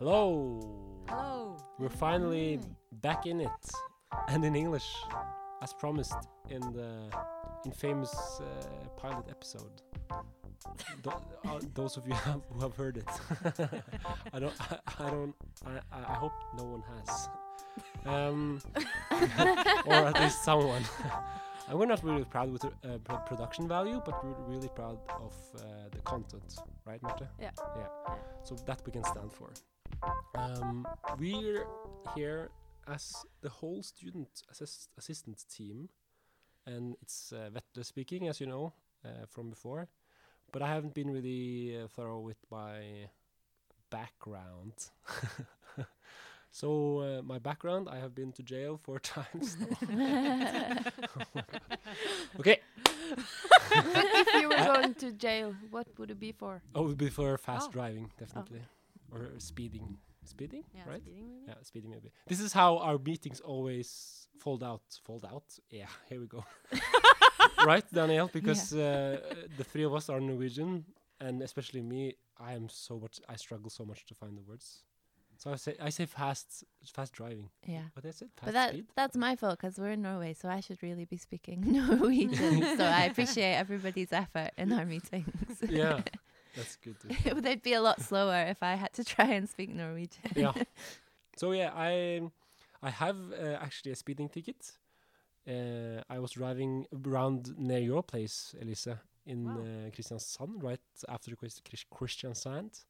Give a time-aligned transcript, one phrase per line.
[0.00, 0.58] Hello.
[1.10, 1.58] Hello.
[1.78, 2.58] We're finally
[3.02, 3.50] back in it,
[4.28, 4.88] and in English,
[5.60, 6.14] as promised
[6.48, 6.90] in the
[7.66, 9.82] infamous uh, pilot episode.
[11.02, 13.08] Tho- uh, those of you have, who have heard it,
[14.32, 14.54] I don't.
[14.70, 15.34] I, I don't.
[15.66, 17.28] I, I hope no one has,
[18.06, 18.62] um,
[19.84, 20.82] or at least someone.
[21.68, 24.98] and we're not really proud with the uh, pro- production value, but we're really proud
[25.20, 25.60] of uh,
[25.90, 27.26] the content, right, Marthe?
[27.38, 27.50] Yeah.
[27.76, 28.14] Yeah.
[28.44, 29.50] So that we can stand for.
[30.44, 30.86] Um,
[31.18, 31.66] we're
[32.14, 32.50] here
[32.86, 33.12] as
[33.42, 35.88] the whole student assist- assistant team,
[36.66, 38.72] and it's uh, Vetle speaking, as you know
[39.04, 39.88] uh, from before.
[40.52, 43.08] But I haven't been really uh, thorough with my
[43.90, 44.72] background.
[46.50, 49.56] so uh, my background, I have been to jail four times.
[52.40, 52.60] okay,
[53.72, 56.62] if you were going to jail, what would it be for?
[56.74, 57.72] oh, it would be for fast Oh.
[57.72, 58.62] driving, definitely,
[59.12, 59.98] or speeding.
[60.24, 61.00] Speeding, Yeah, right?
[61.02, 61.44] speeding maybe.
[61.48, 62.12] Yeah, speeding maybe.
[62.26, 64.82] This is how our meetings always fold out.
[65.04, 65.44] Fold out?
[65.70, 66.44] Yeah, here we go.
[67.64, 68.28] right, Danielle?
[68.32, 69.18] Because uh,
[69.56, 70.84] the three of us are Norwegian,
[71.20, 73.20] and especially me, I am so much.
[73.28, 74.84] I struggle so much to find the words.
[75.38, 77.48] So I say I say fast, fast driving.
[77.66, 77.84] Yeah.
[77.94, 78.28] What is it?
[78.36, 78.86] Fast But that speed.
[78.94, 82.62] that's my fault because we're in Norway, so I should really be speaking Norwegian.
[82.76, 85.62] so I appreciate everybody's effort in our meetings.
[85.68, 86.02] yeah,
[86.54, 86.96] that's good.
[87.00, 90.30] To They'd be a lot slower if I had to try and speak Norwegian.
[90.34, 90.52] yeah.
[91.36, 92.20] So yeah, I
[92.82, 94.72] I have uh, actually a speeding ticket.
[95.48, 98.88] Uh, I was driving around near your place, Elise,
[99.26, 99.56] in Wow.
[99.56, 102.84] uh, Kristiansand, right after Kristiansand.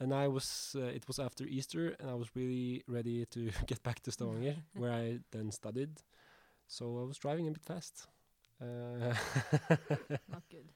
[0.00, 3.82] And I was, uh, it was after Easter, and I was really ready to get
[3.82, 5.90] back to Stavanger, where I then studied.
[6.66, 8.08] So I was driving a bit fast.
[8.60, 9.14] Uh,
[10.28, 10.66] Not good.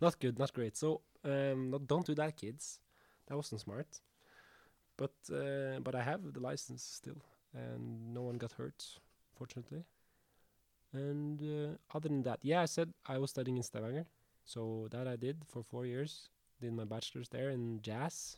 [0.00, 0.76] not good, not great.
[0.76, 2.80] So um, don't do that, kids.
[3.28, 3.86] That wasn't smart.
[4.96, 7.22] But uh, but I have the license still,
[7.54, 8.84] and no one got hurt,
[9.36, 9.84] fortunately.
[10.92, 14.06] And uh, other than that, yeah, I said I was studying in Stavanger,
[14.44, 16.28] so that I did for four years.
[16.60, 18.36] Did my bachelor's there in jazz,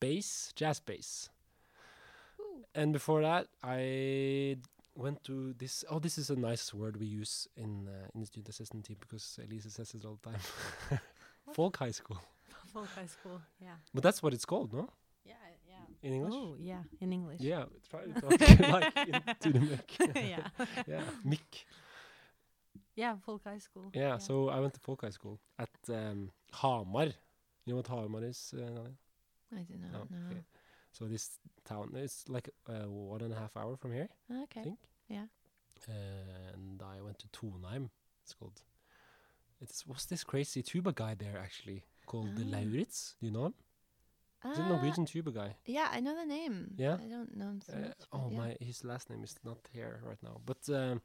[0.00, 1.30] bass, jazz bass.
[2.74, 4.56] And before that, I
[4.94, 5.84] went to this.
[5.90, 8.96] Oh, this is a nice word we use in uh, in the student assistant team
[9.00, 10.40] because Elise says it all the time.
[11.52, 12.20] Folk high school,
[12.72, 13.40] Folk high school.
[13.60, 13.76] Yeah.
[13.92, 14.88] but that's what it's called, no?
[15.24, 15.34] Yeah.
[15.68, 16.08] Yeah.
[16.08, 16.34] In English.
[16.34, 16.82] Oh, yeah.
[17.00, 17.40] In English.
[17.40, 18.40] Yeah, try to talk
[18.72, 18.96] like
[19.42, 19.96] into the mic.
[20.14, 20.48] yeah.
[20.86, 21.66] yeah, mic.
[22.96, 23.16] Yeah.
[23.26, 23.90] Folk high school.
[23.94, 27.06] Yeah, so I went to folk high school at um, Hamar.
[27.64, 28.54] You know what Hamar is?
[28.56, 28.88] Uh,
[29.56, 30.26] I do not No, know.
[30.30, 30.44] okay.
[30.96, 34.08] So this town is like uh, one and a half hour from here,
[34.44, 34.60] Okay.
[34.60, 34.78] I think.
[35.08, 35.26] Yeah.
[35.88, 37.90] and I went to Toneheim.
[38.22, 38.62] It's called.
[39.60, 42.56] It's was this crazy tuba guy there actually called the Ah.
[42.56, 43.16] Lauritz.
[43.20, 43.54] Do you know him?
[44.44, 45.56] He's a Ah, Norwegian tuba guy.
[45.66, 46.74] Yeah, I know the name.
[46.76, 46.96] Yeah?
[47.00, 48.02] I don't know him so Uh, much.
[48.12, 48.38] oh yeah.
[48.38, 50.40] my, his last name is not here right now.
[50.46, 51.00] But um,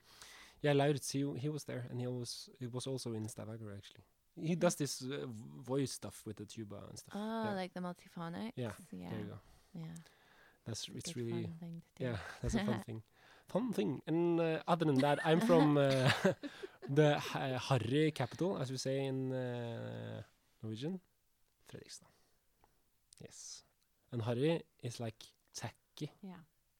[0.62, 4.04] yeah, Lauritz, he he was there, and he was he was also in Stavanger actually.
[4.42, 5.26] He does this uh,
[5.72, 7.14] voice stuff with the tuba and stuff.
[7.16, 7.56] Oh, yeah.
[7.62, 8.54] like the multiphonics.
[8.56, 9.10] Yeah, Yeah.
[9.10, 9.40] There you go.
[9.74, 9.86] Yeah.
[10.66, 12.10] That's it's good really fun thing to do.
[12.10, 13.04] yeah, that's a fun thing.
[13.48, 14.02] Fun thing.
[14.08, 16.12] And uh, other than that, I'm from uh,
[16.90, 20.22] the uh, Harry capital, as we say in uh,
[20.62, 21.00] Norwegian,
[21.68, 22.10] Fredrikstad.
[23.22, 23.64] Yes,
[24.12, 25.24] and Harry is like
[25.56, 26.36] tacky, Yeah.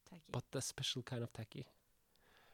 [0.10, 0.22] Tacky.
[0.32, 1.66] but a special kind of tacky.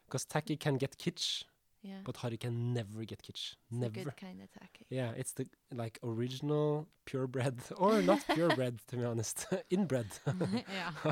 [0.05, 1.43] Because tacky can get kitsch,
[1.85, 2.01] Yeah.
[2.03, 3.53] but Harry can never get kitsch.
[3.53, 3.93] It's Never.
[4.03, 4.85] good kind of tacky.
[4.89, 10.07] Yeah, it's the like original purebred, or not purebred, to be honest, inbred.
[10.77, 11.11] yeah.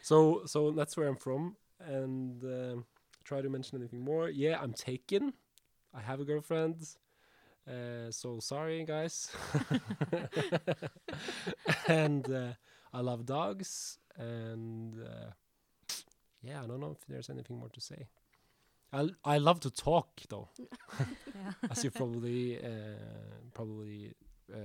[0.00, 2.84] so so that's where I'm from, and um,
[3.24, 4.30] try to mention anything more.
[4.30, 5.32] Yeah, I'm taken.
[5.92, 6.78] I have a girlfriend.
[7.68, 9.30] Uh, so sorry, guys.
[11.88, 12.52] and uh,
[12.92, 15.30] I love dogs, and uh,
[16.42, 18.06] yeah, I don't know if there's anything more to say.
[18.92, 20.48] I I love to talk though,
[21.70, 22.68] as you probably uh,
[23.54, 24.14] probably
[24.52, 24.58] uh,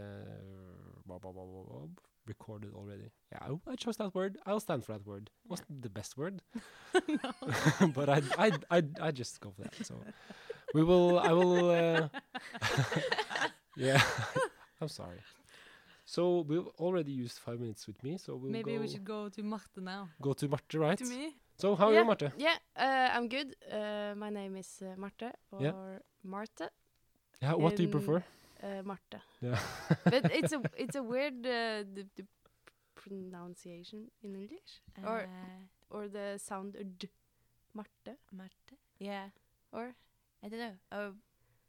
[1.06, 1.88] blah, blah, blah,
[2.28, 3.12] recorded already.
[3.32, 4.38] Yeah, I, I chose that word.
[4.46, 5.30] I'll stand for that word.
[5.48, 6.42] Wasn't the best word,
[7.94, 9.86] but I I I I just go for that.
[9.86, 9.96] So
[10.74, 11.20] we will.
[11.20, 11.70] I will.
[11.70, 12.10] Uh,
[13.78, 14.02] yeah,
[14.82, 15.20] I'm sorry.
[16.06, 18.18] So we've already used five minutes with me.
[18.18, 20.10] So we'll Maybe we should go to Marthe now.
[20.22, 20.98] go to Marthe, right?
[20.98, 21.36] To me?
[21.60, 22.32] So how are yeah, you, Marthe?
[22.38, 23.56] Yeah, uh, I'm good.
[23.72, 25.72] Uh, my name is uh, Marthe or Yeah.
[26.24, 26.70] Marthe.
[27.42, 28.24] Yeah, what do you prefer?
[28.64, 29.20] Uh, Marthe.
[29.42, 29.60] Yeah.
[30.04, 32.26] but it's a it's a weird uh, the, the
[32.96, 37.10] pronunciation in English or Uh, or the sound uh, d.
[37.74, 38.18] Marthe.
[38.32, 38.78] Marthe?
[39.00, 39.30] Yeah.
[39.72, 39.96] Or
[40.44, 40.78] I don't know.
[40.92, 41.14] Oh,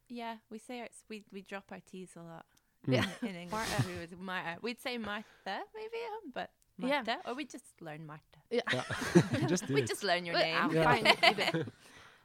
[0.08, 2.46] yeah, we say our, we we drop our T's a lot
[2.87, 2.93] Mm.
[2.94, 3.29] Yeah.
[3.29, 3.69] in English.
[3.88, 7.03] we would Mar- we'd say Martha maybe, um, but Yeah.
[7.27, 8.21] Or we just learn Marthe.
[8.51, 8.61] Yeah.
[8.73, 9.47] Yeah.
[9.49, 10.77] just We just learn your Well, name.
[10.77, 10.85] Yeah.
[10.85, 11.65] fine.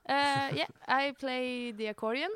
[0.06, 2.30] Uh, yeah, I play the accordion.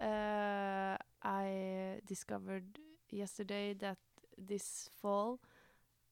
[0.00, 2.64] Uh, I discovered
[3.10, 3.98] yesterday that
[4.38, 5.38] this fall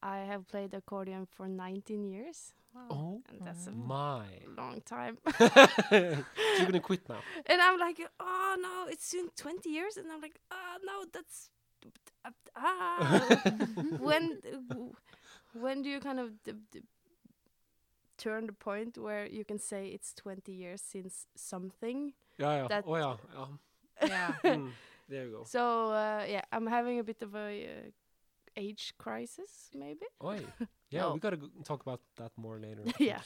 [0.02, 2.52] I have played accordion for 19 years,
[2.90, 4.26] Oh and that's a my!
[4.56, 5.16] long time.
[5.38, 5.48] so
[5.90, 7.20] you're gonna quit now?
[7.46, 11.48] and I'm like, oh no, it's soon 20 years, and I'm like, oh no, that's
[12.56, 13.40] ah.
[13.98, 14.40] when
[15.54, 16.82] when do you kind of d- d-
[18.18, 22.12] turn the point where you can say it's 20 years since something?
[22.38, 22.68] Yeah, yeah.
[22.68, 23.16] That- oh yeah.
[23.34, 23.46] yeah.
[24.08, 24.32] Yeah.
[24.56, 24.70] Mm,
[25.08, 25.44] there you go.
[25.44, 27.90] So uh, yeah, I'm having a bit of a uh,
[28.56, 30.06] age crisis, maybe.
[30.20, 30.34] Oh,
[30.90, 31.14] Yeah, No.
[31.14, 32.82] we gotta go talk about that more later.
[32.98, 33.22] yeah.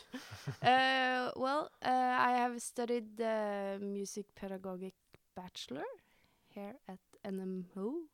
[0.63, 1.89] uh, well, uh,
[2.29, 4.95] I have studied the music pedagogic
[5.35, 5.85] bachelor
[6.55, 8.07] here at NMH,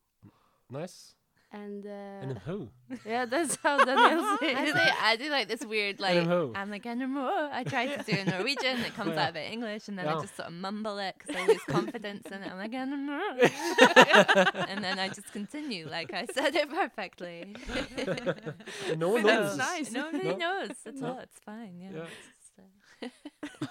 [0.70, 1.14] Nice.
[1.54, 1.90] And uh,
[2.22, 2.68] And then who?
[3.04, 6.56] yeah, that's how Danielle I, says say, I do like this weird, like, NMH.
[6.56, 7.50] I'm like, NMH.
[7.52, 9.24] I try to do Norwegian, it comes Yeah.
[9.24, 10.16] out a bit English, and then Yeah.
[10.16, 12.50] I just sort of mumble it because I lose confidence in it.
[12.50, 14.66] I'm like, NMH.
[14.70, 17.54] and then I just continue, like I said it perfectly.
[18.96, 19.58] no one That's knows.
[19.58, 19.90] nice.
[19.92, 20.36] Nobody No.
[20.36, 21.08] knows at No.
[21.08, 21.18] all.
[21.18, 21.74] It's fine.
[21.80, 21.90] Yeah.
[21.96, 22.04] Yeah.
[22.08, 23.12] It's just,
[23.60, 23.66] uh,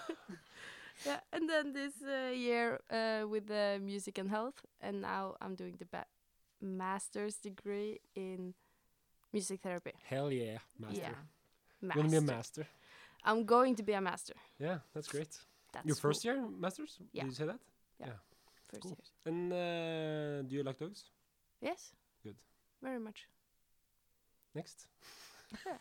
[1.06, 5.56] yeah, and then this uh, year uh, with the music and health, and now I'm
[5.56, 6.06] doing the ba-
[6.62, 8.54] master's degree in
[9.34, 9.92] music therapy.
[10.04, 11.02] Hell yeah, master.
[11.02, 11.10] Yeah,
[11.82, 12.62] You're gonna be a master.
[12.62, 12.68] master.
[13.24, 14.34] I'm going to be a master.
[14.60, 15.38] Yeah, that's great.
[15.74, 16.34] That's Your first cool.
[16.34, 16.98] year masters?
[17.14, 17.24] Yeah.
[17.24, 17.60] Did you say that?
[18.00, 18.08] Yeah,
[18.70, 18.98] First cool.
[18.98, 19.34] year.
[19.34, 21.04] And uh, do you like dogs?
[21.62, 21.94] Yes.
[22.24, 22.36] Good.
[22.82, 23.28] Very much.
[24.56, 24.88] Next.
[25.66, 25.74] Yeah.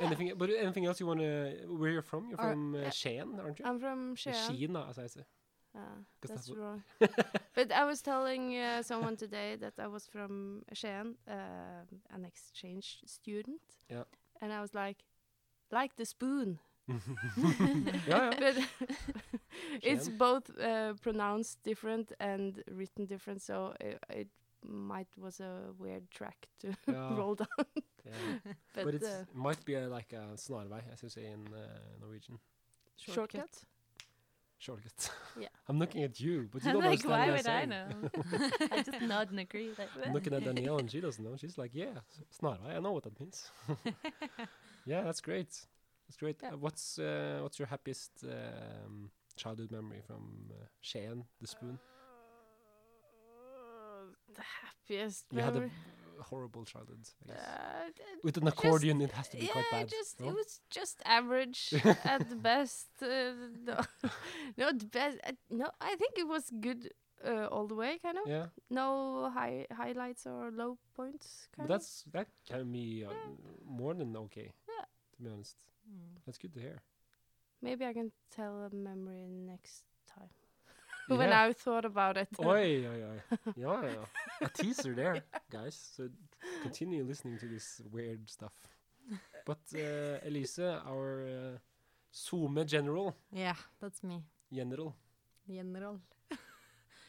[0.00, 0.32] anything?
[0.36, 1.52] But anything else you wanna?
[1.66, 2.28] Where you're from?
[2.30, 2.88] You're Or- from uh, yeah.
[2.90, 3.64] Skien, aren't you?
[3.66, 4.56] I'm from Skien.
[4.56, 5.24] Kina, as I say.
[5.74, 5.78] Uh,
[6.20, 6.82] 'Cause that's that's wrong.
[7.54, 11.84] but I was telling uh, someone today that I was from Skien, uh,
[12.14, 13.60] an exchange student.
[13.90, 14.04] Yeah.
[14.40, 14.98] And I was like,
[15.72, 16.58] like the spoon.
[16.88, 16.96] yeah,
[18.06, 18.30] yeah.
[18.38, 18.56] but
[19.82, 24.28] it's both uh, pronounced different and written different, so it, it
[24.66, 27.16] might was a weird track to Yeah.
[27.16, 27.66] roll down.
[28.04, 28.52] yeah.
[28.74, 31.66] but But it uh, might be a, like a snarvei, as you say in uh,
[32.00, 32.38] Norwegian.
[32.96, 33.14] shortcut.
[33.14, 33.64] Shortcut.
[35.36, 35.48] Yeah.
[35.68, 37.68] I'm looking at you, but you I'm don't like, understand why what would I I'm
[37.68, 37.86] know?
[38.72, 39.74] I just nod and agree.
[39.78, 41.36] Like, I'm looking at Danielle and she doesn't know.
[41.36, 42.76] She's like, yeah, s- snarvei.
[42.76, 43.50] I know what that means.
[44.86, 45.48] yeah, that's great.
[46.06, 46.36] That's great.
[46.42, 46.50] Yeah.
[46.52, 51.78] Uh, what's uh, what's your happiest um, childhood memory from uh, Skien, the spoon?
[53.36, 55.72] Uh, the happiest You had a memory.
[56.20, 57.46] Horrible childhood, I guess.
[57.46, 57.90] Uh,
[58.22, 59.88] With an accordion, it has to be yeah, quite bad.
[59.88, 60.28] just no?
[60.28, 61.74] it was just average
[62.04, 62.88] at the best.
[63.02, 63.32] Uh,
[63.66, 63.80] no,
[64.58, 65.18] no, the best.
[65.26, 66.90] Uh, no, I think it was good
[67.24, 67.98] uh, all the way.
[68.02, 68.26] Kind of.
[68.28, 71.48] yeah, No high highlights or low points.
[71.50, 71.74] but Kind of.
[71.74, 73.12] that's that can be uh,
[73.66, 74.52] more than okay.
[74.68, 74.84] Yeah.
[75.16, 76.16] To be honest, Mm.
[76.24, 76.80] that's good to hear.
[77.60, 80.30] Maybe I can tell a memory next time
[81.08, 81.42] when Yeah.
[81.48, 82.28] I thought about it.
[82.40, 83.20] Oi, oi, oi.
[83.56, 84.46] yeah, yeah.
[84.46, 85.74] A teaser there, guys.
[85.96, 86.08] So
[86.62, 88.52] continue listening to this weird stuff.
[89.46, 91.58] But uh, Elise, our uh,
[92.12, 94.22] SoMe general, Yeah, that's me.
[94.52, 94.94] general.
[95.48, 96.00] General.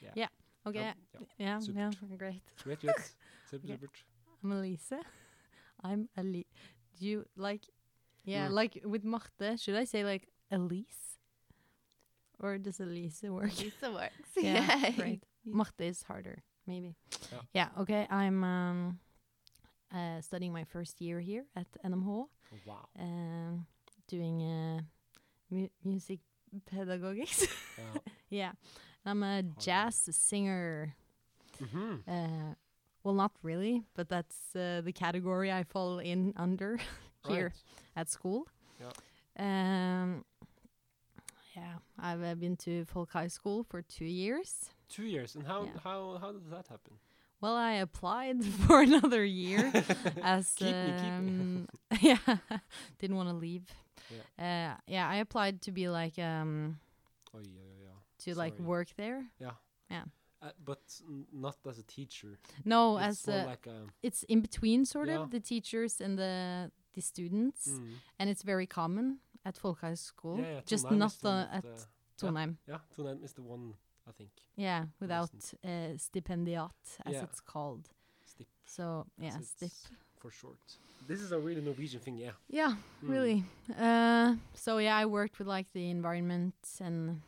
[0.01, 0.11] Yeah.
[0.15, 0.27] Yeah.
[0.67, 0.79] Okay.
[0.79, 0.93] Yeah,
[1.37, 1.59] yeah.
[1.59, 1.59] Yeah.
[1.75, 2.17] Yeah.
[2.17, 2.41] Great.
[2.63, 3.13] Great, great.
[3.49, 3.89] Super, super.
[4.43, 4.93] I'm Elise.
[5.83, 6.45] I'm Ali.
[6.99, 7.61] Do you like?
[8.25, 8.51] Yeah, Mm.
[8.51, 9.57] like with Marte.
[9.59, 11.14] Should I say like Elise,
[12.39, 13.57] or does Elise work?
[13.59, 14.29] Lisa works.
[14.37, 15.21] Yeah, right.
[15.45, 16.95] Marthe is harder, maybe.
[17.31, 17.39] Yeah.
[17.53, 17.69] Yeah.
[17.81, 18.07] Okay.
[18.09, 18.99] I'm um,
[19.93, 22.27] uh, studying my first year here at NMH.
[22.65, 22.87] Wow.
[22.99, 23.65] Um,
[24.07, 24.81] doing uh,
[25.49, 26.19] mu- music
[26.71, 27.47] pedagogics.
[27.77, 27.99] Yeah.
[28.29, 28.51] yeah.
[29.05, 30.95] I'm a jazz singer.
[31.59, 32.55] hmm Uh,
[33.03, 36.77] well, not really, but that's uh, the category I fall in under
[37.27, 37.63] here Right.
[37.95, 38.47] at school.
[38.79, 38.91] Yeah.
[39.37, 40.25] Um,
[41.55, 44.69] yeah, I've uh, been to Folk High School for two years.
[44.89, 45.35] Two years.
[45.35, 45.79] And how Yeah.
[45.83, 46.93] how how did that happen?
[47.41, 49.71] Well, I applied for another year
[50.23, 51.31] as Keep me, keep me.
[51.31, 51.67] um,
[52.01, 52.37] yeah,
[52.99, 53.63] didn't want to leave.
[54.09, 54.21] Yeah.
[54.45, 56.79] Uh, yeah, I applied to be like um
[57.33, 58.33] Oh yeah, yeah, yeah.
[58.33, 59.25] to like work there.
[59.39, 59.55] Yeah,
[59.89, 60.03] yeah.
[60.41, 60.81] Uh, but
[61.33, 62.37] not as a teacher.
[62.63, 63.87] No, it's as a, like a.
[64.03, 65.21] it's in between sort Yeah.
[65.21, 67.67] of the teachers and the the students.
[67.67, 67.99] Mm.
[68.19, 71.77] and it's very common at Folkhøgskolen, Yeah, yeah, just not the at uh,
[72.17, 72.57] Trondheim.
[72.67, 73.73] Yeah, Trondheim is the one
[74.07, 74.29] I think.
[74.57, 75.31] Yeah, without
[75.63, 77.23] uh, stipendiat, as Yeah.
[77.23, 77.89] it's called.
[78.25, 78.47] Stip.
[78.65, 79.71] So yeah, stip.
[80.17, 80.79] For short.
[81.07, 82.31] This is a really Norwegian thing, yeah.
[82.49, 83.09] Yeah, Mm.
[83.09, 83.43] really.
[83.77, 87.21] Uh, so yeah, I worked with like the environment and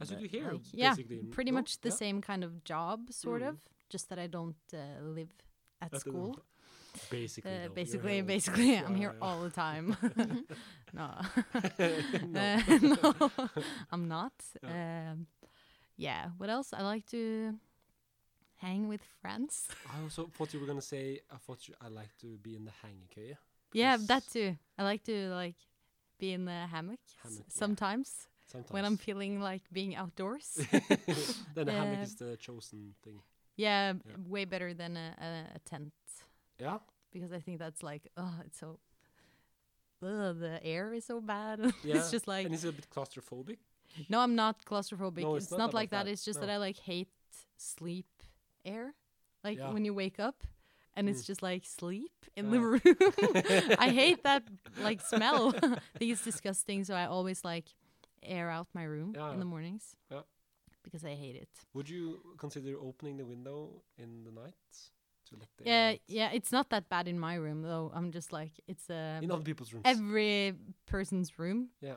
[0.00, 1.18] As you do here, like, yeah, basically.
[1.30, 1.58] pretty no?
[1.58, 1.96] much the Yeah.
[1.96, 3.48] same kind of job, sort Mm.
[3.48, 3.56] of.
[3.92, 5.32] Just that I don't uh, live
[5.80, 6.36] at school.
[7.10, 9.20] Basically, Uh, basically, basically, I'm Yeah, here yeah.
[9.28, 9.96] all the time.
[10.92, 11.10] no,
[12.26, 12.60] No.
[12.82, 13.30] No,
[13.92, 14.32] I'm not.
[14.64, 15.26] Um,
[15.96, 16.30] yeah.
[16.38, 16.72] What else?
[16.72, 17.54] I like to
[18.56, 19.68] hang with friends.
[19.92, 21.20] I also thought you were gonna say.
[21.30, 23.36] I thought you, I like to be in the hangekøye.
[23.72, 24.56] Yeah, that too.
[24.78, 25.56] I like to like
[26.18, 27.44] be in the hammock, Hammock, yeah.
[27.48, 28.72] sometimes Sometimes.
[28.72, 30.58] when I'm feeling like being outdoors.
[31.54, 33.20] then the hammock Uh, is the chosen thing.
[33.56, 34.16] yeah, Yeah.
[34.28, 35.92] way better than a, a, a tent
[36.58, 36.78] Yeah.
[37.12, 38.78] because I think that's like oh, it's so.
[40.02, 41.58] Ugh, the air is so bad.
[41.84, 41.96] Yeah.
[41.96, 43.58] it's just like and it's a bit claustrophobic.
[44.08, 45.22] no, I'm not claustrophobic.
[45.22, 46.04] No, it's, it's not not, like that.
[46.04, 46.46] that, It's just no.
[46.46, 47.08] that I like hate
[47.56, 48.06] sleep
[48.64, 48.94] air.
[49.44, 49.72] Like Yeah.
[49.72, 50.44] when you wake up
[50.96, 51.26] and it's Mm.
[51.26, 52.50] just like sleep in Yeah.
[52.52, 52.80] the room.
[53.86, 54.42] I hate that
[54.82, 55.52] like smell.
[55.56, 56.84] I think it's disgusting.
[56.84, 57.66] So I always like
[58.22, 59.32] air out my room Yeah.
[59.32, 59.96] in the mornings.
[60.10, 60.22] Yeah.
[60.82, 61.50] Because I hate it.
[61.74, 64.54] Would you consider opening the window in the night
[65.30, 65.98] to let the Yeah, out?
[66.06, 66.30] yeah.
[66.32, 67.90] It's not that bad in my room though.
[67.94, 69.84] I'm just like it's uh, In other people's rooms.
[69.86, 70.54] every
[70.86, 71.68] person's room.
[71.80, 71.94] Yeah.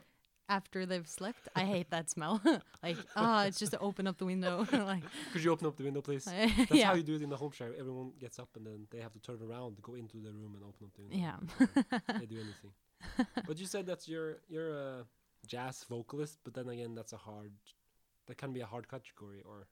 [0.50, 2.42] After they've slept, I hate that smell.
[2.84, 4.68] like, ah, it's just to open up the window.
[4.74, 6.26] like, Could you open up the window, please?
[6.26, 7.72] That's yeah, how you do it in the home share.
[7.80, 10.64] Everyone gets up and then they have to turn around, go into the room, and
[10.64, 11.18] open up the window.
[11.18, 12.18] yeah.
[12.20, 12.72] they do anything.
[13.48, 15.06] but you said that you're you're a
[15.48, 17.52] jazz vocalist, but then again, that's a hard.
[18.28, 19.68] That can be a hard category, or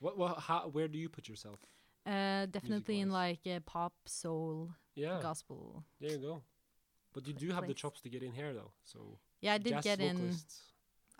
[0.00, 0.16] what?
[0.18, 0.38] What?
[0.38, 0.68] How?
[0.68, 1.60] Where do you put yourself?
[2.06, 5.84] Uh, definitely in like uh, pop, soul, Yeah, gospel.
[6.00, 6.42] there you go.
[7.12, 8.72] But you do have the chops to get in here, though.
[8.84, 10.34] So Yeah, I did get in.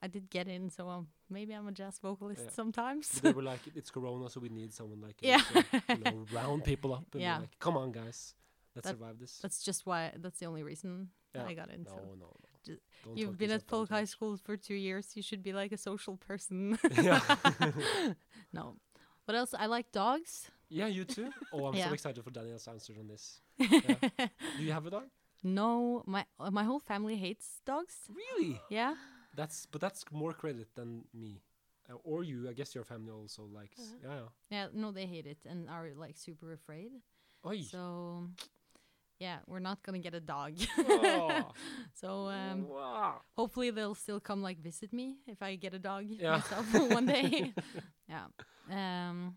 [0.03, 2.51] I did get in, so um, maybe I'm a jazz vocalist Yeah.
[2.53, 3.21] sometimes.
[3.21, 5.43] They were like, "It's Corona, so we need someone like you Yeah.
[5.53, 7.39] to, you know, round people up." And Yeah.
[7.41, 8.35] like, "Come on, guys,
[8.75, 10.13] let's That- survive this." That's just why.
[10.17, 11.45] That's the only reason Yeah.
[11.45, 11.83] I got in.
[11.83, 11.97] no, so.
[11.97, 12.77] no, no.
[13.15, 14.05] You've been at Folk High.
[14.07, 15.17] School for two years.
[15.17, 16.79] You should be like a social person.
[17.03, 17.21] yeah.
[18.53, 18.77] no.
[19.27, 19.55] What else?
[19.55, 20.51] I like dogs.
[20.71, 21.31] Yeah, you too.
[21.53, 23.41] Oh, I'm so excited for Danielle's answer on this.
[23.59, 25.05] Do you have a dog?
[25.43, 27.95] no, my uh, my whole family hates dogs.
[28.09, 28.61] Really?
[28.71, 28.95] Yeah.
[29.35, 31.43] That's but that's more credit than me,
[31.91, 32.49] uh, or you.
[32.49, 33.81] I guess your family also likes.
[33.81, 34.09] Uh-huh.
[34.15, 34.29] Yeah.
[34.51, 34.67] Yeah.
[34.75, 36.91] No, they hate it and are like super afraid.
[36.93, 37.51] yeah.
[37.51, 37.63] Oi.
[37.63, 38.29] So,
[39.19, 40.55] yeah, we're not gonna get a dog.
[40.79, 41.53] Oh.
[41.95, 43.21] so um, wow.
[43.37, 46.37] hopefully they'll still come like visit me if I get a dog Yeah.
[46.39, 47.53] myself one day.
[48.09, 48.27] yeah.
[48.71, 49.37] Um,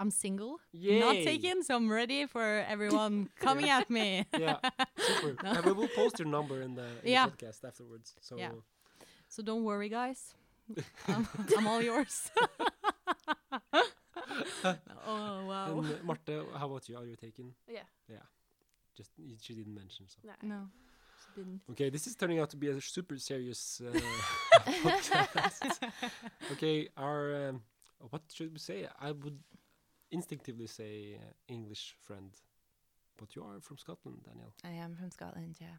[0.00, 0.98] I'm single, Yay.
[0.98, 4.24] not taken, so I'm ready for everyone coming at me.
[4.38, 4.56] Yeah.
[4.96, 5.36] Super.
[5.44, 5.50] No.
[5.52, 8.14] And we will post your number in the, in the podcast afterwards.
[8.20, 8.52] So Yeah.
[9.28, 10.32] So don't worry, guys.
[11.06, 12.30] I'm, I'm all yours.
[15.06, 15.66] oh wow.
[15.68, 16.96] And uh, Marthe, how about you?
[16.96, 17.52] Are you taken?
[17.68, 17.84] Yeah.
[18.08, 18.24] Yeah.
[18.96, 20.18] Just y- she didn't mention so.
[20.24, 20.32] Nah.
[20.42, 20.60] No,
[21.20, 21.60] she didn't.
[21.72, 23.92] Okay, this is turning out to be a super serious uh,
[24.64, 25.88] podcast.
[26.52, 27.62] Okay, our um,
[28.10, 28.88] what should we say?
[29.00, 29.38] I would
[30.10, 32.30] instinctively say uh, English friend,
[33.16, 34.54] but you are from Scotland, Danielle.
[34.64, 35.78] I am from Scotland, yeah.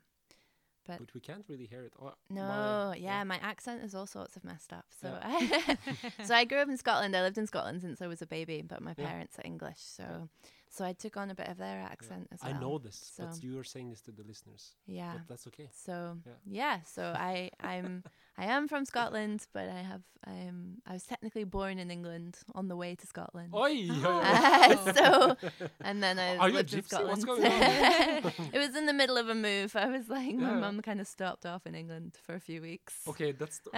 [0.87, 1.93] But- But we can't really hear it.
[2.01, 4.85] Oh, No, my- yeah, my accent is all sorts of messed up.
[4.89, 5.07] So,
[6.25, 7.15] so I grew up in Scotland.
[7.15, 9.07] I lived in Scotland since I was a baby, but my Yeah.
[9.07, 10.29] parents are English, so
[10.69, 12.55] so I took on a bit of their accent as well.
[12.55, 14.75] I know this, but you are saying this to the listeners.
[14.87, 15.13] Yeah.
[15.17, 15.69] But that's okay.
[15.71, 16.33] So Yeah.
[16.45, 18.03] yeah, so I I'm
[18.37, 22.67] I am from Scotland, but I have I'm I was technically born in England on
[22.69, 23.53] the way to Scotland.
[23.53, 23.89] Oi!
[24.03, 25.37] Uh, so
[25.83, 27.25] and then I Are lived in Scotland.
[27.25, 27.51] going on?
[28.53, 29.75] it was in the middle of a move.
[29.75, 30.59] I was like, my Yeah.
[30.59, 32.95] mum kind of stopped off in England for a few weeks.
[33.07, 33.73] okay, that's th-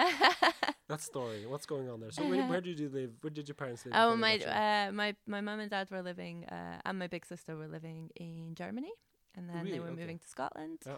[0.89, 1.45] that story.
[1.47, 2.11] What's going on there?
[2.11, 3.11] So where, where did you live?
[3.21, 3.93] Where did your parents live?
[3.97, 4.61] Oh, my they got you?
[4.61, 8.11] uh, my my mum and dad were living, uh, and my big sister were living
[8.15, 8.91] in Germany,
[9.35, 9.71] and then Really?
[9.71, 10.01] they were Okay.
[10.01, 10.79] moving to Scotland.
[10.85, 10.97] Yeah.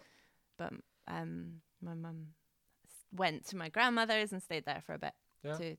[0.57, 0.73] But
[1.07, 2.27] um, my mum
[3.15, 5.57] went to my grandmother's and stayed there for a bit Yeah.
[5.57, 5.77] to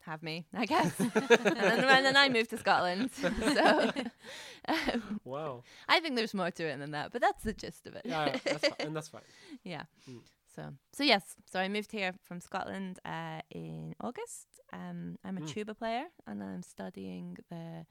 [0.00, 0.98] have me, I guess.
[1.00, 3.10] and, then, and then I moved to Scotland.
[3.16, 3.90] so
[4.68, 5.62] um, Wow.
[5.88, 8.02] I think there's more to it than that, but that's the gist of it.
[8.04, 9.22] Yeah, that's fi- and that's fine.
[9.64, 9.84] yeah.
[10.10, 10.20] Mm.
[10.54, 10.62] So
[10.92, 14.46] so yes, so I moved here from Scotland uh, in August.
[14.72, 15.48] Um, I'm a Mm.
[15.48, 17.86] tuba player and I'm studying the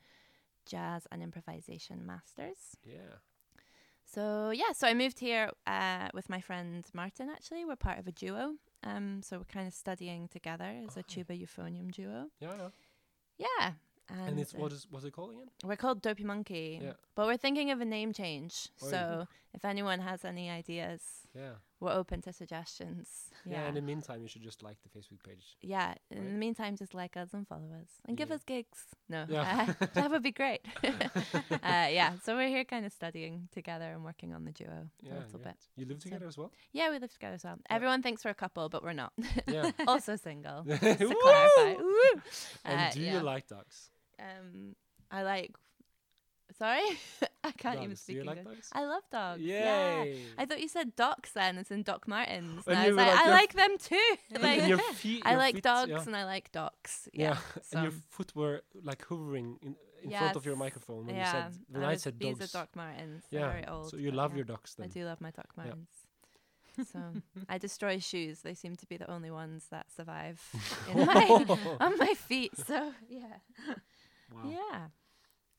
[0.65, 2.77] jazz and improvisation masters.
[2.85, 3.17] Yeah.
[4.05, 7.29] So yeah, so I moved here uh, with my friend Martin.
[7.29, 8.53] Actually, we're part of a duo.
[8.83, 12.27] Um, so we're kind of studying together as a tuba euphonium duo.
[12.39, 12.67] Yeah, yeah.
[13.59, 13.71] Yeah.
[14.09, 15.49] And, And, it's uh, what is what's it called again?
[15.63, 16.93] we're called Dopey Monkey, Yeah.
[17.15, 18.67] but we're thinking of a name change.
[18.81, 18.91] Oh, yeah.
[18.91, 21.01] so if anyone has any ideas,
[21.33, 21.53] Yeah.
[21.83, 23.29] We're open to suggestions.
[23.45, 23.61] yeah.
[23.63, 23.67] Yeah.
[23.69, 25.45] In the meantime, you should just like the Facebook page.
[25.61, 25.93] Yeah.
[26.11, 26.27] In Right.
[26.31, 28.35] the meantime, just like us and follow us and give Yeah.
[28.35, 28.79] us gigs.
[29.09, 29.73] No, Yeah.
[29.81, 30.61] uh, that would be great.
[30.83, 32.11] uh, yeah.
[32.23, 35.57] So we're here, kind of studying together and working on the duo a little bit.
[35.75, 36.51] You live So- together as well?
[36.71, 37.57] Yeah, we live together as well.
[37.69, 39.13] Everyone thinks we're a couple, but we're not.
[39.47, 39.71] Yeah.
[39.87, 40.63] also single.
[40.63, 41.73] To clarify.
[41.81, 42.21] Woo!
[42.65, 43.89] And Uh, do you like ducks?
[44.19, 44.75] Um,
[45.11, 45.51] I like
[46.57, 46.83] Sorry,
[47.43, 47.99] I can't even Dogs.
[48.01, 48.57] Do speak you like English.
[48.57, 48.69] dogs?
[48.73, 49.41] I love dogs.
[49.41, 50.05] Yeah.
[50.37, 52.63] I thought you said docs then, as in Doc Martens.
[52.67, 54.15] And And I was like, like I like them too.
[54.39, 56.03] Like, your feet, I like feet, dogs yeah.
[56.05, 57.09] and I like docs.
[57.13, 57.37] Yeah, Yeah.
[57.73, 61.25] and your so- foot were like hovering in, in front of your microphone when yeah.
[61.25, 62.53] you said when I, was- said these dogs.
[62.53, 63.23] are Doc Martens.
[63.31, 63.89] Yeah, very old.
[63.89, 64.85] so you love yeah, your dogs then?
[64.85, 65.47] I do love my Doc.
[65.57, 65.89] Martens.
[66.91, 66.99] so
[67.49, 68.39] I destroy shoes.
[68.41, 70.41] They seem to be the only ones that survive
[70.93, 72.51] my, on my feet.
[72.67, 73.37] So yeah,
[74.33, 74.41] Wow.
[74.49, 74.79] yeah.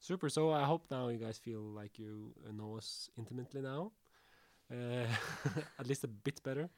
[0.05, 0.29] Super.
[0.29, 3.93] So I hope now you guys feel like you know us intimately now,
[4.71, 5.07] uh,
[5.79, 6.69] at least a bit better.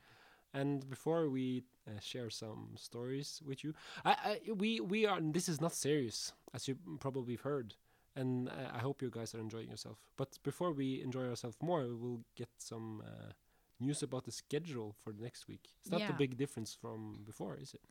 [0.54, 5.18] And before we uh, share some stories with you, I, I we we are.
[5.20, 7.74] This is not serious, as you probably have heard,
[8.14, 9.98] and uh, I hope you guys are enjoying yourself.
[10.16, 13.32] But before we enjoy ourselves more, we will get some uh,
[13.80, 15.64] news about the schedule for the next week.
[15.80, 17.82] It's not a big difference from before, is it?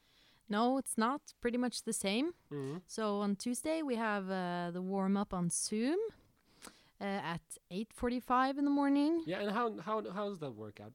[0.49, 1.21] No, it's not.
[1.41, 2.33] Pretty much the same.
[2.51, 2.77] Mm-hmm.
[2.87, 5.97] So on Tuesday we have uh, the warm up on Zoom
[7.01, 9.23] uh, at 8:45 in the morning.
[9.25, 10.93] Yeah, and how how how does that work out?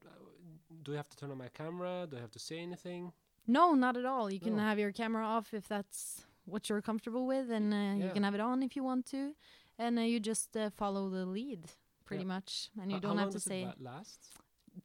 [0.83, 2.07] Do I have to turn on my camera?
[2.09, 3.11] Do I have to say anything?
[3.47, 4.31] No, not at all.
[4.31, 4.63] You can No.
[4.63, 8.33] have your camera off if that's what you're comfortable with, and uh, you can have
[8.35, 9.35] it on if you want to,
[9.77, 11.65] and uh, you just uh, follow the lead
[12.05, 12.27] pretty Yeah.
[12.35, 14.19] much, and you don't have to it say la- last.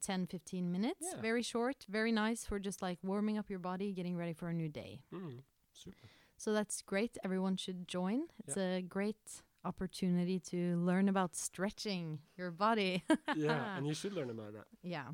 [0.01, 1.05] 10, 15 minutes.
[1.13, 1.21] Yeah.
[1.21, 4.53] Very short, very nice for just like warming up your body, getting ready for a
[4.53, 5.01] new day.
[5.13, 5.39] Mm,
[5.73, 6.07] super.
[6.37, 7.17] So that's great.
[7.23, 8.27] Everyone should join.
[8.45, 13.03] It's a great opportunity to learn about stretching your body.
[13.35, 14.65] yeah, and you should learn about that.
[14.83, 15.07] yeah.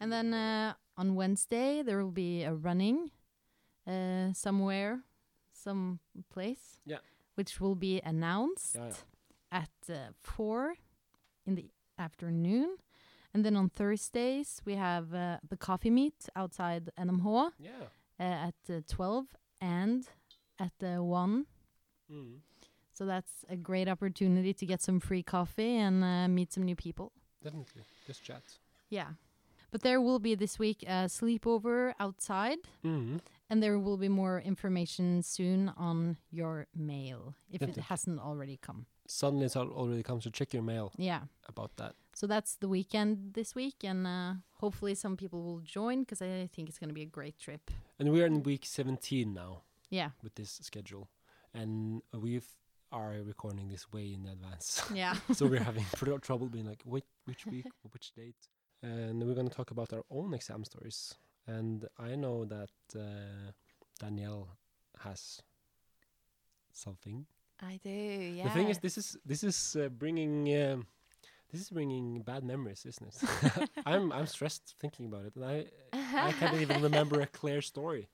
[0.00, 3.10] And then uh, on Wednesday there will be a running
[3.86, 5.00] uh, somewhere,
[5.52, 6.00] some
[6.30, 6.80] place.
[6.84, 6.98] Yeah.
[7.36, 8.92] Which will be announced Yeah,
[9.52, 10.74] at uh, four
[11.46, 12.76] in the afternoon,
[13.38, 17.52] and then on Thursdays we have uh, the coffee meet outside NMH
[18.18, 19.26] uh, at uh, twelve
[19.60, 20.04] and
[20.58, 21.46] at uh, one.
[22.10, 22.40] Mm,
[22.92, 26.74] So that's a great opportunity to get some free coffee and uh, meet some new
[26.76, 27.12] people.
[27.44, 27.82] definitely.
[28.08, 28.42] Just chat.
[28.90, 29.10] Yeah.
[29.70, 33.20] But there will be this week a sleepover outside, Mm.
[33.50, 37.80] and there will be more information soon on your mail if Definitely.
[37.82, 38.86] it hasn't already come.
[39.10, 41.22] Suddenly, it's already comes to check your mail Yeah.
[41.48, 41.94] about that.
[42.14, 46.46] So that's the weekend this week, and uh, hopefully some people will join because I
[46.52, 47.70] think it's going to be a great trip.
[47.98, 50.10] And we are in week 17 now Yeah.
[50.22, 51.08] with this schedule,
[51.54, 52.40] and we
[52.92, 54.82] are recording this way in advance.
[54.94, 55.16] Yeah.
[55.32, 55.86] so we're having
[56.20, 58.48] trouble being like, wait, which week, which date?
[58.82, 61.14] And we're going to talk about our own exam stories.
[61.46, 63.52] And I know that uh,
[63.98, 64.48] Danielle
[65.00, 65.40] has
[66.72, 67.26] something.
[67.60, 67.90] I do.
[67.90, 68.44] Yeah.
[68.44, 70.86] The thing is, this is this is uh, bringing um,
[71.50, 73.68] this is bringing bad memories, isn't it?
[73.86, 75.66] I'm I'm stressed thinking about it, and I
[76.28, 78.08] I can't even remember a clear story.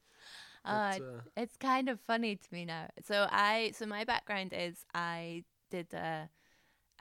[0.64, 2.88] Uh, But, uh, it's kind of funny to me now.
[3.04, 6.30] So I, so my background is I did a,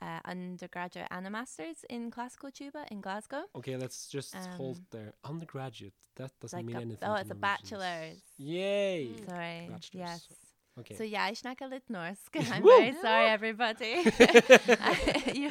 [0.02, 3.44] a undergraduate and a master's in classical tuba in Glasgow.
[3.56, 5.12] okay, let's just hold Um, there.
[5.24, 5.94] Undergraduate.
[6.16, 7.08] That doesn't like mean a- anything.
[7.08, 8.20] oh, it's a bachelor's.
[8.36, 9.16] Yay!
[9.26, 9.68] Sorry.
[9.70, 9.90] Bachelor's.
[9.94, 10.28] Yes.
[10.76, 10.96] Okay.
[10.96, 12.34] Så jeg snakker litt norsk.
[12.36, 12.70] I'm Woo!
[12.70, 13.94] very sorry, everybody.
[15.40, 15.50] you,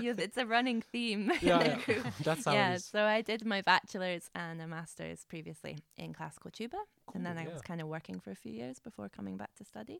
[0.00, 1.30] you, it's a running theme.
[1.42, 2.06] in yeah, the group.
[2.22, 6.76] that's how yeah, so I did my bachelor's and a master's previously in classical tuba,
[7.14, 7.52] and then Cool, I yeah.
[7.52, 9.98] was kind of working for a few years before coming back to study.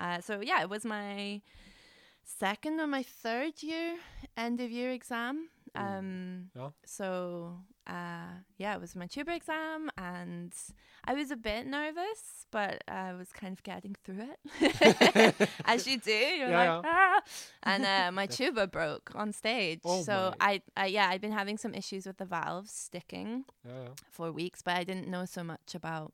[0.00, 1.40] Uh, so yeah, it was my
[2.22, 3.96] second or my third year
[4.36, 5.48] end of year exam.
[5.76, 5.98] Mm.
[5.98, 6.70] Um, Yeah.
[6.84, 10.52] So uh, yeah, it was my tuba exam, and
[11.04, 14.28] I was a bit nervous, but I was kind of getting through
[14.60, 16.12] it, as you do.
[16.12, 17.20] You're Yeah, like, ah!
[17.64, 19.80] and uh, my tuba broke on stage.
[19.84, 20.34] Oh so.
[20.40, 23.88] I, I, yeah, I'd been having some issues with the valves sticking yeah.
[24.10, 26.12] for weeks, but I didn't know so much about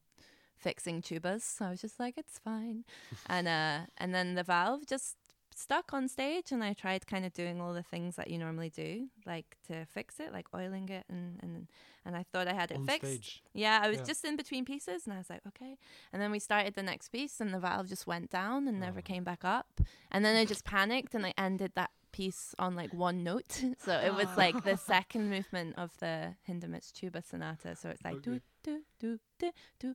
[0.56, 1.42] fixing tubas.
[1.42, 2.84] So I was just like, it's fine.
[3.26, 5.16] and uh, and then the valve just
[5.56, 8.70] stuck on stage, and I tried kind of doing all the things that you normally
[8.70, 11.66] do, like to fix it, like oiling it, and and
[12.04, 13.06] and I thought I had it On fixed.
[13.12, 13.42] stage.
[13.54, 14.04] Yeah, I was Yeah.
[14.04, 15.76] just in between pieces, and I was like, okay.
[16.12, 19.00] And then we started the next piece, and the valve just went down and never
[19.00, 19.02] Oh.
[19.02, 19.80] came back up.
[20.12, 23.62] And then I just panicked, and I ended that piece on like one note.
[23.78, 27.76] so it was like the second movement of the Hindemith tuba sonata.
[27.76, 28.22] So it's like Okay.
[28.22, 29.94] do do do do do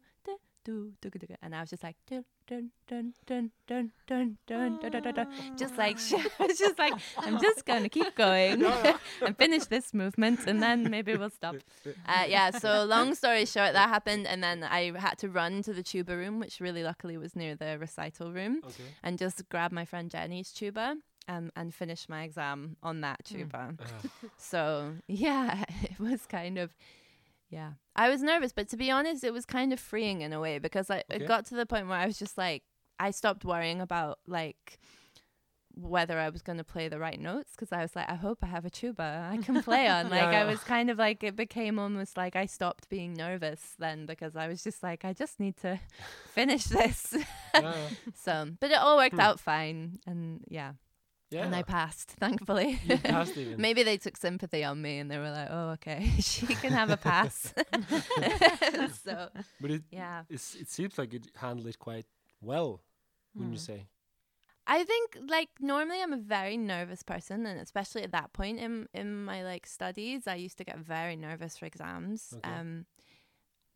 [0.63, 4.37] do do do do, and I was just like dun dun dun dun dun dun
[4.45, 5.57] dun dun dun dun, dun.
[5.57, 5.97] just like
[6.39, 8.65] I was just like I'm just gonna keep going
[9.25, 11.55] and finish this movement, and then maybe we'll stop.
[12.07, 15.71] Uh, yeah, so long story short, that happened, and then I had to run to
[15.73, 18.83] the tuba room, which really luckily was near the recital room, Okay.
[19.03, 20.95] and just grab my friend Jenny's tuba
[21.29, 23.75] um, and finish my exam on that tuba.
[23.81, 26.75] Uh, So, yeah, it was kind of,
[27.51, 27.73] yeah.
[27.95, 30.57] I was nervous, but to be honest, it was kind of freeing in a way
[30.59, 31.23] because I, Okay.
[31.23, 32.63] it got to the point where I was just like,
[32.99, 34.79] I stopped worrying about like
[35.73, 38.39] whether I was going to play the right notes because I was like, I hope
[38.43, 40.09] I have a tuba I can play on.
[40.09, 40.41] Like, Yeah.
[40.41, 44.35] I was kind of like, it became almost like I stopped being nervous then because
[44.35, 45.79] I was just like, I just need to
[46.33, 47.15] finish this.
[47.55, 49.21] yeah, so, but it all worked Hmm.
[49.21, 49.99] out fine.
[50.05, 50.73] And yeah,
[51.31, 51.45] yeah.
[51.45, 52.79] and I passed, thankfully.
[52.85, 53.59] You passed even.
[53.67, 56.89] Maybe they took sympathy on me and they were like, oh, okay, she can have
[56.89, 57.53] a pass.
[59.03, 60.23] so, but it yeah.
[60.29, 62.05] it's, it seems like you handled it quite
[62.41, 62.81] well,
[63.35, 63.65] wouldn't you Mm.
[63.65, 63.87] say?
[64.67, 68.87] I think like normally I'm a very nervous person and especially at that point in
[68.93, 72.33] in my like studies I used to get very nervous for exams.
[72.37, 72.49] Okay.
[72.49, 72.85] Um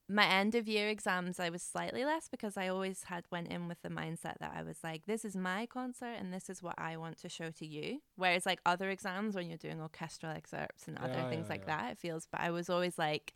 [0.08, 3.68] my end of year exams I was slightly less because I always had went in
[3.68, 6.76] with the mindset that I was like this is my concert and this is what
[6.78, 8.02] I want to show to you.
[8.16, 11.64] Whereas like other exams when you're doing orchestral excerpts and other Yeah, things yeah, like
[11.68, 11.78] yeah.
[11.78, 13.34] that it feels but I was always like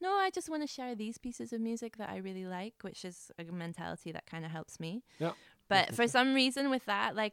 [0.00, 3.02] no, I just want to share these pieces of music that I really like, which
[3.02, 5.02] is a mentality that kind of helps me.
[5.18, 5.32] Yeah.
[5.70, 7.32] But for some reason with that, like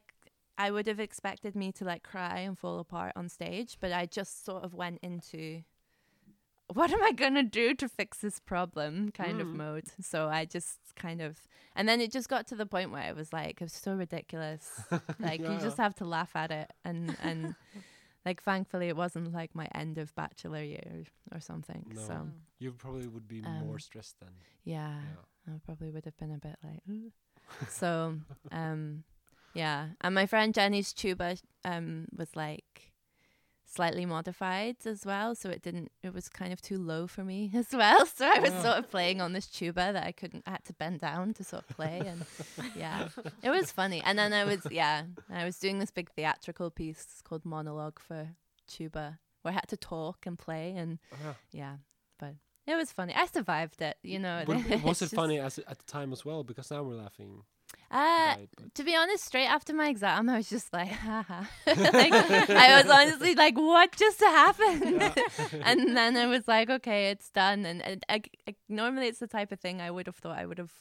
[0.58, 4.06] I would have expected me to like cry and fall apart on stage, but I
[4.06, 5.64] just sort of went into
[6.74, 9.56] what am I going to do to fix this problem kind of Mm.
[9.56, 9.84] mode.
[10.02, 11.38] So I just kind of
[11.76, 13.94] and then it just got to the point where it was like it was so
[13.96, 14.70] ridiculous.
[15.20, 17.56] Like you just have to laugh at it and and
[18.26, 21.86] like thankfully it wasn't like my end of bachelor year or something.
[21.94, 22.02] No.
[22.02, 22.28] So
[22.60, 24.32] You probably would be Um, more stressed then.
[24.64, 25.00] yeah.
[25.48, 25.54] Yeah.
[25.56, 27.12] I probably would have been a bit like, "Ooh."
[27.68, 28.16] so,
[28.52, 29.04] um,
[29.54, 29.90] yeah.
[30.00, 32.93] And my friend Jenny's tuba, um, was like
[33.74, 35.92] slightly modified as well, so it didn't.
[36.04, 38.06] It was kind of too low for me as well.
[38.06, 38.62] So I was Yeah.
[38.62, 40.44] sort of playing on this tuba that I couldn't.
[40.48, 42.26] I had to bend down to sort of play, and
[42.76, 43.10] yeah,
[43.42, 44.02] it was funny.
[44.06, 48.30] And then I was, yeah, I was doing this big theatrical piece called Monologue for
[48.68, 51.34] tuba, where I had to talk and play, and Uh-huh.
[51.52, 51.78] yeah,
[52.20, 52.36] but.
[52.66, 53.14] It was funny.
[53.14, 54.44] I survived it, you know.
[54.48, 56.46] But was it funny as at the time as well?
[56.46, 57.44] Because now we're laughing.
[57.94, 58.36] Uh,
[58.74, 61.44] to be honest, straight after my exam, I was just like, haha.
[61.68, 65.14] like, I was honestly like, what just happened?
[65.64, 67.66] and then I was like, okay, it's done.
[67.66, 70.46] And, and I, I- normally it's the type of thing I would have thought I
[70.46, 70.72] would have.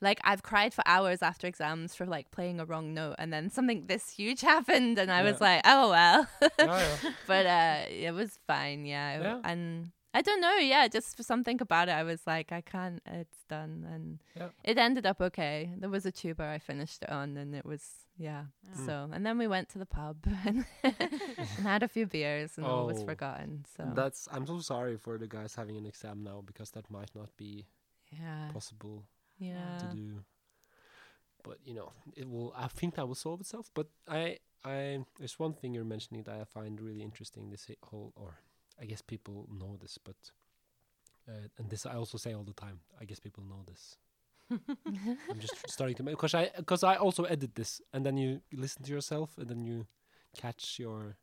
[0.00, 3.48] Like I've cried for hours after exams for like playing a wrong note, and then
[3.48, 7.10] something this huge happened, and I was like, "Oh well." Yeah, yeah.
[7.26, 9.22] but uh, it was fine, yeah.
[9.22, 9.40] Yeah.
[9.44, 13.02] And I don't know, yeah, just for something about it, I was like, I can't.
[13.04, 14.48] It's done, and Yeah.
[14.62, 15.70] it ended up okay.
[15.76, 17.82] There was a tuba I finished it on, and it was
[18.16, 18.44] yeah.
[18.76, 18.86] Mm.
[18.86, 22.64] So and then we went to the pub and, and had a few beers, and
[22.64, 23.04] all was Oh.
[23.06, 23.64] forgotten.
[23.76, 24.28] So That's.
[24.32, 27.66] I'm so sorry for the guys having an exam now because that might not be
[28.12, 29.04] yeah, possible
[29.38, 29.78] yeah.
[29.80, 30.24] to do.
[31.42, 32.52] But you know, it will.
[32.56, 33.68] I think that will solve itself.
[33.74, 37.50] But I, I, there's one thing you're mentioning that I find really interesting.
[37.50, 38.38] This whole, or
[38.80, 40.16] I guess people know this, but,
[41.28, 42.80] uh, and this I also say all the time.
[43.00, 43.96] I guess people know this.
[44.50, 48.40] I'm just starting to make because I because I also edit this, and then you,
[48.52, 49.86] listen to yourself, and then you
[50.36, 51.16] catch your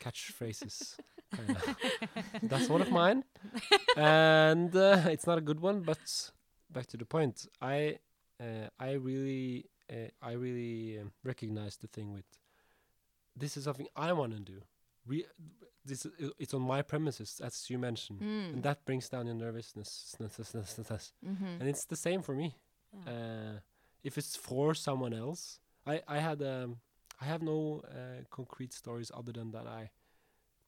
[0.00, 0.96] catchphrases.
[2.42, 3.24] That's one of mine,
[3.96, 5.80] and uh, it's not a good one.
[5.82, 6.30] But
[6.70, 7.98] back to the point, I
[8.40, 12.24] uh, I really uh, I really um, recognize the thing with
[13.36, 14.60] this is something I want to do.
[15.10, 15.26] Re-
[15.88, 16.06] this
[16.38, 18.52] it's on my premises, as you mentioned, Mm.
[18.54, 20.14] and that brings down your nervousness.
[21.24, 21.60] mm-hmm.
[21.60, 22.48] And it's the same for me.
[23.06, 23.58] Uh,
[24.08, 26.70] if it's for someone else, I I had um
[27.22, 29.90] I have no uh, concrete stories other than that I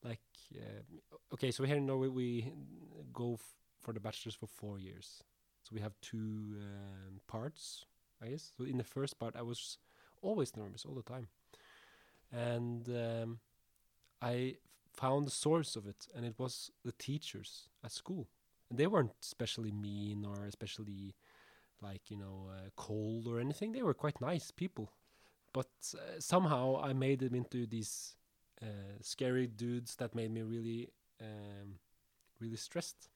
[0.09, 0.27] like.
[0.55, 0.83] Uh,
[1.35, 2.53] okay, so here in Norway we
[3.13, 5.25] go f- for the bachelors for four years,
[5.65, 7.87] so we have two um, parts,
[8.25, 8.53] I guess.
[8.57, 9.79] So in the first part, I was
[10.23, 11.27] always nervous all the time,
[12.33, 13.39] and um,
[14.23, 14.57] I
[14.93, 18.29] found the source of it, and it was the teachers at school.
[18.71, 21.15] And they weren't especially mean or especially
[21.83, 23.73] like you know uh, cold or anything.
[23.73, 24.93] They were quite nice people.
[25.53, 28.17] But uh, somehow i made them into these
[28.63, 30.89] uh, scary dudes that made me really
[31.21, 31.79] um,
[32.41, 33.09] really stressed.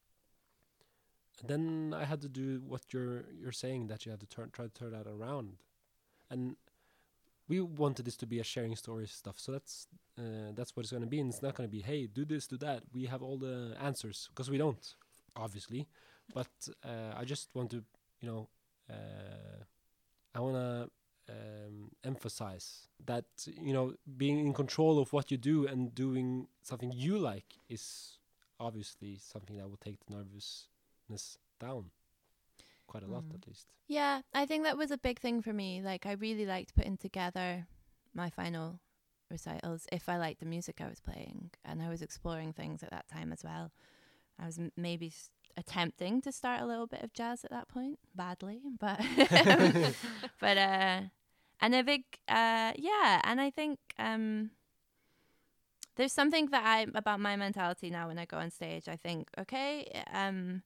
[1.40, 4.50] And then i had to do what you're you're saying that you had to turn
[4.50, 5.56] try to turn that around.
[6.30, 6.56] And
[7.48, 9.87] we wanted this to be a sharing stories stuff so that's
[10.18, 12.24] uh, that's what it's going to be and it's not going to be hey do
[12.24, 12.82] this do that.
[12.92, 14.94] We have all the answers because we don't
[15.37, 15.87] obviously.
[16.35, 17.85] But uh, i just want to
[18.20, 18.48] you know
[18.90, 19.62] uh,
[20.35, 20.90] i want to
[21.28, 26.92] um, emphasize that you know being in control of what you do and doing something
[26.92, 28.18] you like is
[28.59, 31.90] obviously something that will take the nervousness down
[32.87, 33.35] quite a lot Mm.
[33.35, 35.81] at least Yeah, I think that was a big thing for me.
[35.83, 37.66] Like, I really liked putting together
[38.14, 38.81] my final
[39.31, 41.51] recitals if I liked the music I was playing.
[41.64, 43.70] And I was exploring things at that time as well.
[44.38, 47.68] I was m- maybe s- attempting to start a little bit of jazz at that
[47.68, 49.01] point, badly, but
[50.40, 51.01] but uh,
[51.61, 54.51] and a big uh yeah and i think um
[55.96, 59.29] there's something that i about my mentality now when i go on stage i think
[59.38, 60.62] okay um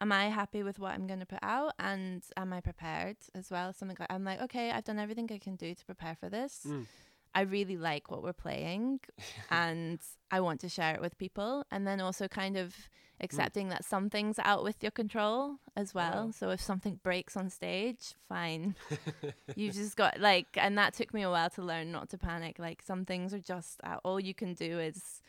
[0.00, 1.72] am i happy with what i'm going to put out?
[1.78, 3.72] And am i prepared as well?
[3.72, 6.60] Something like i'm like okay i've done everything i can do to prepare for this.
[6.66, 6.86] Mm.
[7.34, 9.00] i really like what we're playing
[9.50, 9.98] and
[10.30, 11.64] i want to share it with people.
[11.70, 12.74] And then also kind of
[13.20, 16.26] accepting that some things are out with your control as well.
[16.26, 16.30] Wow.
[16.32, 18.74] so if something breaks on stage fine.
[19.56, 22.58] You just got like and that took me a while to learn not to panic.
[22.58, 25.22] Like some things are just all you can do is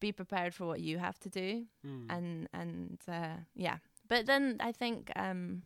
[0.00, 2.06] be prepared for what you have to do Mm.
[2.10, 5.62] and and uh yeah but then i think um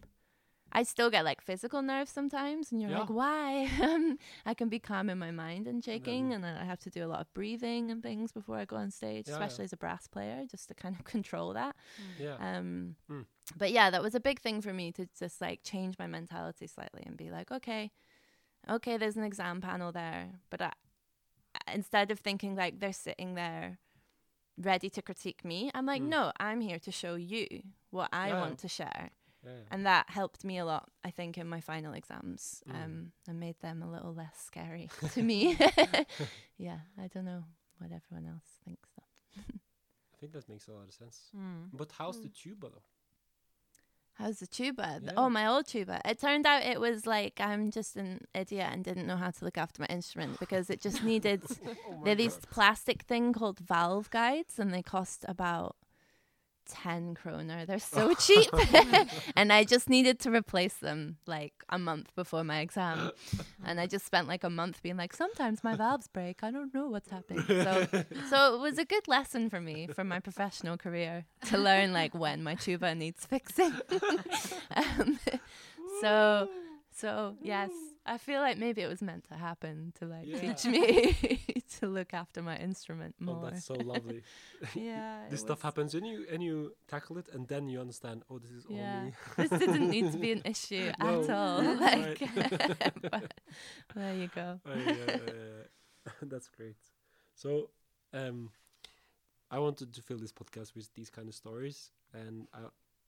[0.72, 4.78] i still get like physical nerves sometimes and you're like why Um, i can be
[4.78, 7.32] calm in my mind and shaking and then i have to do a lot of
[7.34, 9.44] breathing and things before i go on stage Yeah, yeah.
[9.44, 11.74] especially as a brass player just to kind of control that
[12.18, 12.36] yeah.
[12.40, 13.26] um Mm.
[13.56, 16.66] but yeah that was a big thing for me to just like change my mentality
[16.66, 17.90] slightly and be like okay
[18.70, 20.72] okay there's an exam panel there but I,
[21.72, 23.78] instead of thinking like they're sitting there
[24.58, 26.08] ready to critique me i'm like Mm.
[26.08, 27.46] no i'm here to show you
[27.90, 28.40] what i Yeah.
[28.40, 29.10] want to share
[29.44, 29.56] yeah, yeah.
[29.70, 32.84] and that helped me a lot i think in my final exams Mm.
[32.84, 35.56] um and made them a little less scary to me
[36.58, 37.44] yeah i don't know
[37.78, 39.42] what everyone else thinks though
[40.14, 41.30] I think that makes a lot of sense.
[41.36, 41.70] Mm.
[41.72, 42.34] But how's the Mm.
[42.42, 42.82] tuba though?
[44.14, 45.00] How's the tuba?
[45.02, 45.12] Yeah.
[45.16, 46.00] Oh, my old tuba.
[46.04, 49.44] It turned out it was like I'm just an idiot and didn't know how to
[49.44, 51.42] look after my instrument because it just needed.
[51.66, 55.76] oh they're these plastic thing called valve guides and they cost about
[56.68, 57.66] 10 kroner.
[57.66, 58.48] They're so cheap.
[59.36, 63.10] and I just needed to replace them like a month before my exam.
[63.64, 66.42] And I just spent like a month being like, sometimes my valves break.
[66.42, 67.44] I don't know what's happening.
[67.46, 67.86] So,
[68.30, 72.14] so it was a good lesson for me for my professional career to learn like
[72.14, 73.72] when my tuba needs fixing.
[74.74, 75.18] um,
[76.00, 76.48] so,
[76.94, 77.70] so yes,
[78.06, 80.40] I feel like maybe it was meant to happen to like Yeah.
[80.40, 83.40] teach me to look after my instrument more.
[83.42, 84.22] Oh, that's so lovely.
[84.74, 88.24] yeah, this stuff was- happens and you and you tackle it and then you understand.
[88.30, 88.98] Oh, this is Yeah.
[88.98, 89.12] all me.
[89.48, 91.22] this didn't need to be an issue No.
[91.22, 91.62] at all.
[91.76, 92.18] Like,
[93.94, 94.60] there you go.
[94.66, 96.12] Uh, yeah.
[96.22, 96.76] That's great.
[97.34, 97.70] So,
[98.12, 98.50] um,
[99.50, 102.58] I wanted to fill this podcast with these kind of stories, and I,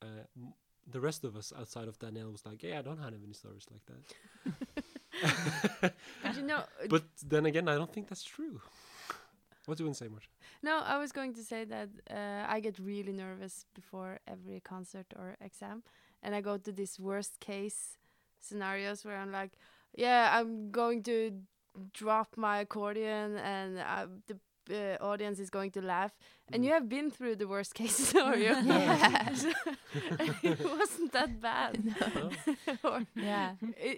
[0.03, 0.55] uh, m-
[0.90, 3.66] the rest of us outside of Danielle was like, "Yeah, I don't have any stories
[3.70, 5.92] like that."
[6.23, 8.61] But you know, uh, but then again, I don't think that's true.
[9.66, 10.25] What do you want to say, Marthe?
[10.62, 15.07] no, I was going to say that uh, I get really nervous before every concert
[15.16, 15.83] or exam,
[16.23, 17.97] and I go to these worst case
[18.40, 19.53] scenarios where I'm like,
[19.97, 21.33] yeah, I'm going to
[21.92, 24.38] drop my accordion, and uh, the
[24.70, 26.12] uh, audience is going to laugh.
[26.53, 26.66] And Mm.
[26.66, 28.55] you have been through the worst case scenario.
[28.66, 29.29] Yeah.
[30.42, 31.79] It wasn't that bad.
[31.85, 32.31] No?
[32.85, 33.55] or Yeah.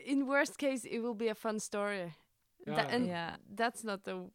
[0.06, 2.12] in worst case, it will be a fun story.
[2.66, 2.94] Tha- Yeah.
[2.94, 3.36] and Yeah.
[3.56, 4.26] that's not a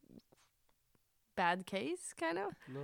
[1.36, 2.54] bad case, kind of.
[2.68, 2.82] No.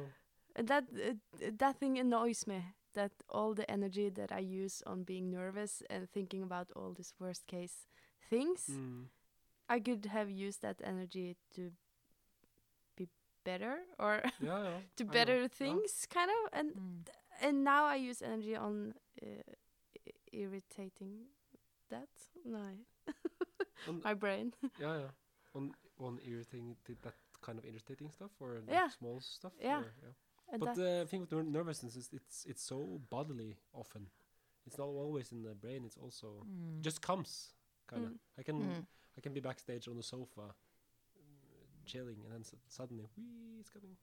[0.55, 1.13] And that uh,
[1.57, 2.61] that thing annoys me.
[2.93, 7.13] That all the energy that I use on being nervous and thinking about all these
[7.19, 7.85] worst case
[8.29, 9.05] things, Mm.
[9.69, 11.75] I could have used that energy to be
[13.51, 14.79] better or Yeah, yeah.
[14.97, 15.13] to I know.
[15.17, 15.47] better Yeah.
[15.61, 16.41] things, kind of.
[16.59, 17.07] And Mm.
[17.47, 19.51] and now I use energy on uh,
[20.31, 21.27] irritating
[21.89, 22.09] that.
[22.45, 22.59] No,
[23.87, 24.53] On- my brain.
[24.79, 25.11] Yeah, yeah.
[25.55, 28.89] On on irritating that kind of irritating stuff or like Yeah.
[28.89, 29.53] small stuff.
[29.61, 29.79] Yeah.
[29.79, 30.13] or- yeah.
[30.53, 32.77] And But that- the thing with ner- nervousness is it's it's so
[33.09, 34.09] bodily often.
[34.65, 35.85] It's not always in the brain.
[35.85, 36.81] It's also Mm.
[36.85, 37.53] just comes
[37.87, 38.11] kind of.
[38.11, 38.19] Mm.
[38.39, 38.85] I can Mm.
[39.17, 40.55] I can be backstage on the sofa,
[41.87, 43.95] chilling, and then s- suddenly, whee, it's coming.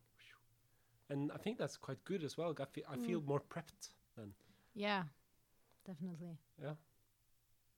[1.11, 2.55] And I think that's quite good as well.
[2.59, 3.27] I feel I feel Mm.
[3.27, 4.33] more prepped then.
[4.75, 5.03] Yeah,
[5.87, 6.39] definitely.
[6.63, 6.75] Yeah.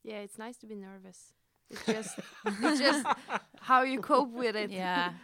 [0.04, 1.34] yeah, it's nice to be nervous.
[1.70, 3.04] It's just it's just
[3.60, 4.70] how you cope with it.
[4.70, 5.12] Yeah.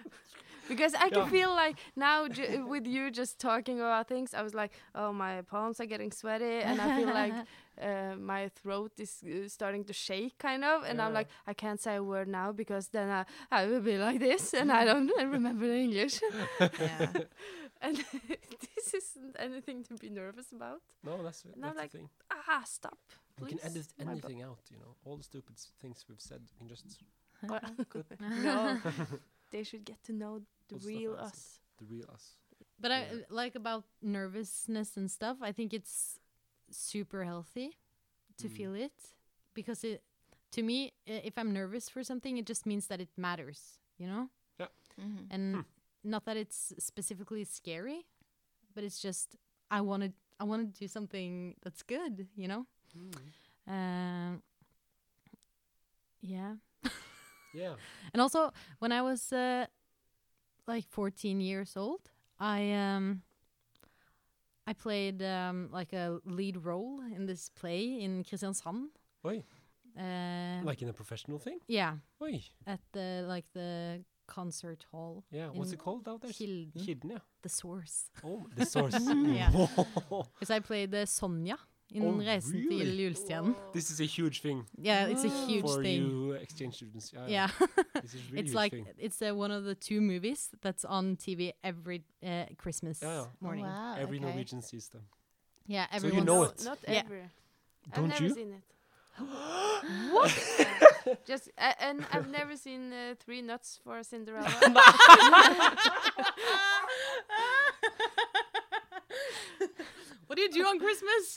[0.68, 1.28] Because I can Yeah.
[1.30, 5.42] feel like now ju- with you just talking about things, I was like, oh, my
[5.42, 7.34] palms are getting sweaty, and I feel like
[7.82, 10.84] uh, my throat is uh, starting to shake, kind of.
[10.84, 13.98] And I'm like, I can't say a word now because then I, I will be
[13.98, 16.20] like this, and I don't remember the English.
[16.60, 17.08] Yeah.
[17.80, 17.96] and
[18.76, 20.80] this isn't anything to be nervous about.
[21.02, 22.08] No, that's And I'm that's the like, thing.
[22.30, 22.98] Ah, stop.
[23.40, 24.60] We can edit my bu- anything out.
[24.70, 26.40] You know, all the stupid s- things we've said.
[26.52, 26.86] We can just
[28.44, 28.78] no,
[29.52, 31.26] they should get to know the All real I said.
[31.32, 31.60] us.
[31.78, 32.24] the real us.
[32.80, 35.36] But I like about nervousness and stuff.
[35.40, 36.18] I think it's
[36.70, 37.78] super healthy
[38.38, 38.56] to Mm.
[38.56, 39.14] feel it
[39.54, 40.02] because it,
[40.50, 43.78] to me, if I'm nervous for something, it just means that it matters.
[43.98, 44.30] You know,
[44.98, 45.26] Mhm.
[45.30, 45.62] and Hmm.
[46.02, 48.06] not that it's specifically scary,
[48.74, 49.36] but it's just
[49.70, 52.26] I want to I want to do something that's good.
[52.34, 52.66] You know.
[52.96, 53.14] Mm.
[53.68, 54.42] Um.
[56.20, 56.56] Yeah.
[57.54, 57.74] Yeah.
[58.12, 59.66] And also, when I was uh,
[60.66, 62.00] like 14 years old,
[62.38, 63.22] I um
[64.66, 68.88] I played um like a lead role in this play in Kristiansand.
[69.24, 69.42] Oi.
[69.98, 71.58] Uh, Like in a professional thing?
[71.68, 72.40] yeah, Oi.
[72.66, 75.48] at the like the concert hall, Yeah.
[75.52, 76.30] What's it called out there?
[76.32, 77.18] Kilden, Hidden, yeah.
[77.42, 78.08] the source.
[78.24, 78.94] Oh, the source.
[79.26, 79.50] Yeah.
[80.40, 81.58] Because I played uh, Sonja
[81.94, 83.04] in Oh, Reisen til?
[83.04, 83.54] Julestjernen.
[83.74, 86.02] This is a huge thing Yeah, it's a huge for thing.
[86.02, 87.12] you exchange students.
[87.12, 87.26] Yeah.
[87.28, 87.48] Yeah,
[88.02, 88.86] This is really it's like thing.
[88.98, 93.26] it's uh, one of the two movies that's on TV every uh, Christmas Yeah, yeah.
[93.40, 93.64] morning.
[93.66, 93.94] wow.
[93.98, 94.26] Every okay.
[94.26, 95.02] Norwegian sees them.
[95.66, 96.12] Yeah, everyone.
[96.12, 96.64] So you know no, it.
[96.64, 97.02] Not Yeah.
[97.04, 97.30] ever.
[97.86, 98.34] I've Don't never you?
[98.34, 98.62] seen it.
[101.26, 104.48] Just uh, and I've never seen uh, Three Nuts for Cinderella.
[110.32, 111.36] what do you do on Christmas?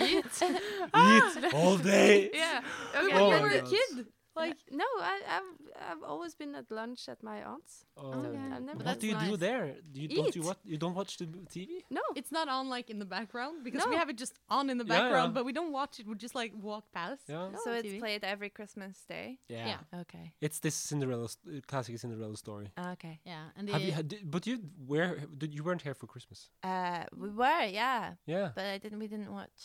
[0.00, 0.24] Eat.
[0.94, 1.32] Ah.
[1.36, 2.30] Eat all day.
[2.32, 2.60] yeah.
[2.92, 3.14] But Okay.
[3.14, 4.06] Oh when Oh you my were a kid,
[4.44, 5.50] like no, I, I've
[5.90, 7.74] I've always been at lunch at my aunt's.
[7.96, 8.12] Oh.
[8.12, 8.38] So Okay.
[8.54, 8.82] I've never.
[8.88, 9.66] What do you do there?
[9.92, 11.68] Do you don't you what you don't watch the TV?
[11.98, 12.02] no.
[12.20, 14.84] it's not on like in the background because we have it just on in the
[14.86, 15.00] Yeah, yeah.
[15.02, 16.04] background, but we don't watch it.
[16.08, 17.22] We just like walk past.
[17.28, 17.48] Yeah.
[17.64, 17.98] So it's TV.
[18.04, 19.38] played every Christmas day.
[19.48, 19.66] Yeah.
[19.72, 20.00] Yeah.
[20.02, 20.26] Okay.
[20.46, 22.68] It's this Cinderella st- uh, classic Cinderella story.
[22.94, 23.20] Okay.
[23.24, 24.54] Yeah, and Have you had, did- but you
[24.86, 25.10] where
[25.42, 26.50] did you weren't here for Christmas?
[26.62, 28.48] Uh, we were, yeah, Yeah.
[28.56, 28.98] but I didn't.
[28.98, 29.60] We didn't watch.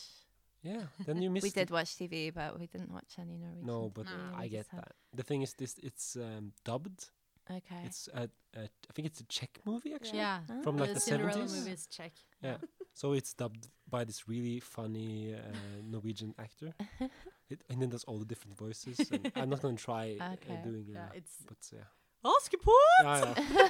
[0.66, 0.86] Yeah.
[1.08, 1.56] Then you missed we it.
[1.56, 3.66] did watch TV, but we didn't watch any Norwegian.
[3.66, 4.38] No, but No.
[4.44, 4.92] I get that.
[5.14, 7.02] The thing is this it's um, dubbed.
[7.50, 7.82] Okay.
[7.86, 8.24] It's a,
[8.56, 10.18] a I think it's a Czech movie actually.
[10.18, 11.36] yeah, From, like, the seventies.
[11.36, 11.56] the Cinderella 70s?
[11.60, 12.14] movie is Czech.
[12.42, 12.58] Yeah.
[12.94, 15.40] so it's dubbed by this really funny uh,
[15.84, 16.74] Norwegian actor.
[17.48, 18.98] It, and then does all the different voices.
[19.12, 20.94] And I'm not gonna try uh, doing it.
[20.94, 21.84] Yeah, it's but yeah.
[22.26, 23.04] Askepott.
[23.04, 23.70] Yeah, yeah.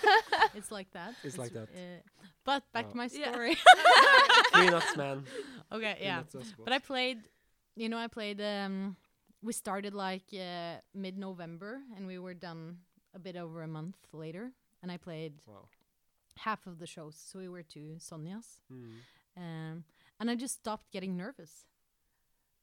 [0.55, 1.13] It's like that.
[1.23, 1.67] It's like that.
[1.69, 1.99] Uh,
[2.45, 2.97] but back to Oh.
[2.97, 3.31] my Yeah.
[3.31, 3.55] story.
[4.53, 5.25] Three nuts, man.
[5.71, 6.15] okay, Three yeah.
[6.17, 6.53] nuts.
[6.63, 7.17] But I played,
[7.75, 8.39] you know, I played.
[8.41, 8.95] Um,
[9.41, 12.79] we started like uh, mid-November, and we were done
[13.13, 14.51] a bit over a month later.
[14.81, 15.67] And I played wow.
[16.37, 18.61] half of the shows, so we were two Sonjas.
[18.71, 19.01] Mm.
[19.37, 19.83] Um,
[20.19, 21.65] and I just stopped getting nervous.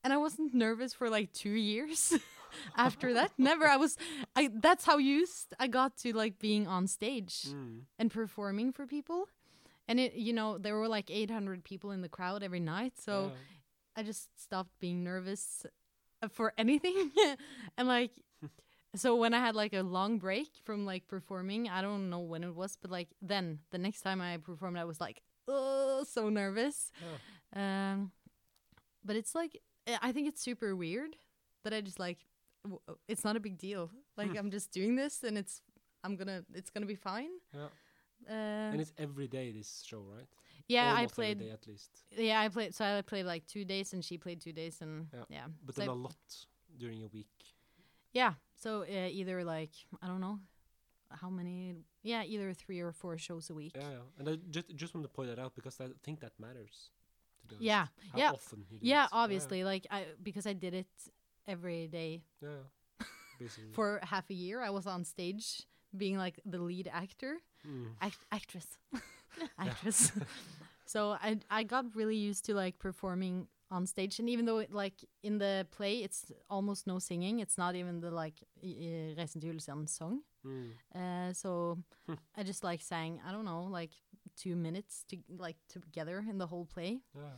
[0.05, 2.15] And I wasn't nervous for like two years
[2.77, 3.33] after that.
[3.39, 3.67] Never.
[3.67, 3.97] I was.
[4.37, 4.51] I.
[4.53, 7.83] That's how used I got to like being on stage Mm.
[7.99, 9.29] and performing for people.
[9.89, 12.95] And it, you know, there were like 800 people in the crowd every night.
[12.99, 14.01] So Yeah.
[14.01, 15.67] I just stopped being nervous
[16.23, 17.11] uh, for anything.
[17.77, 18.13] and like,
[18.95, 22.45] so when I had like a long break from like performing, I don't know when
[22.45, 26.29] it was, but like then the next time I performed, I was like, oh, so
[26.29, 26.91] nervous.
[27.55, 27.93] Yeah.
[27.93, 28.13] Um,
[29.05, 29.61] but it's like,
[30.01, 31.17] I think it's super weird
[31.65, 32.19] that I just like,
[33.09, 33.91] it's not a big deal.
[34.17, 34.39] Like Hmm.
[34.39, 35.63] I'm just doing this and it's,
[36.05, 37.31] I'm gonna, it's gonna be fine.
[37.55, 37.69] Yeah.
[38.29, 40.29] Uh, And it's every day this show, right?
[40.69, 41.39] yeah, I Almost every played.
[41.41, 41.91] day at least.
[42.17, 42.75] Yeah, I played.
[42.75, 45.25] So I played like two days, and she played two days, and Yeah.
[45.29, 45.47] yeah.
[45.65, 46.47] But so then I- a lot
[46.79, 47.35] during a week.
[48.13, 48.35] yeah.
[48.55, 50.39] So uh, either like I don't know
[51.11, 51.75] how many.
[52.05, 53.73] Yeah, either three or four shows a week.
[53.75, 54.19] Yeah, yeah.
[54.19, 56.91] And I just just want to point that out because I think that matters.
[57.59, 58.31] Yeah, How yeah.
[58.31, 59.11] often Yeah, it.
[59.13, 60.87] obviously, like I because I did it
[61.47, 62.65] every day Yeah.
[63.39, 63.73] Basically.
[63.77, 64.61] for half a year.
[64.61, 67.95] I was on stage being like the lead actor, Mm.
[68.01, 68.67] act- actress,
[69.59, 70.13] actress.
[70.87, 74.71] so I I got really used to like performing on stage, and even though it,
[74.73, 77.41] like in the play, it's almost no singing.
[77.41, 80.23] It's not even the like Reisen til song.
[80.45, 80.71] Mm.
[80.95, 82.15] Uh, so Hmm.
[82.37, 83.93] I just like sang I don't know like
[84.37, 87.01] two minutes to like together in the whole play.
[87.15, 87.37] Yeah.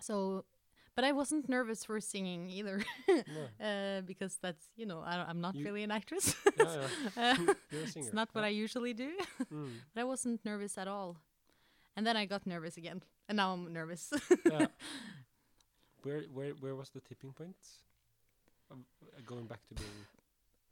[0.00, 0.44] So,
[0.94, 3.22] but I wasn't nervous for singing either, No.
[3.66, 6.34] uh, because that's you know I, I'm not You- really an actress.
[6.58, 6.64] Yeah,
[7.16, 7.36] yeah.
[7.38, 8.06] Uh, You're a singer.
[8.06, 8.46] it's not what yeah.
[8.48, 9.10] I usually do.
[9.52, 9.70] Mm.
[9.94, 11.16] but I wasn't nervous at all.
[11.96, 14.12] And then I got nervous again, and now I'm nervous.
[14.50, 14.66] Yeah.
[16.02, 17.56] Where where where was the tipping point?
[18.70, 20.06] Um, uh, going back to being.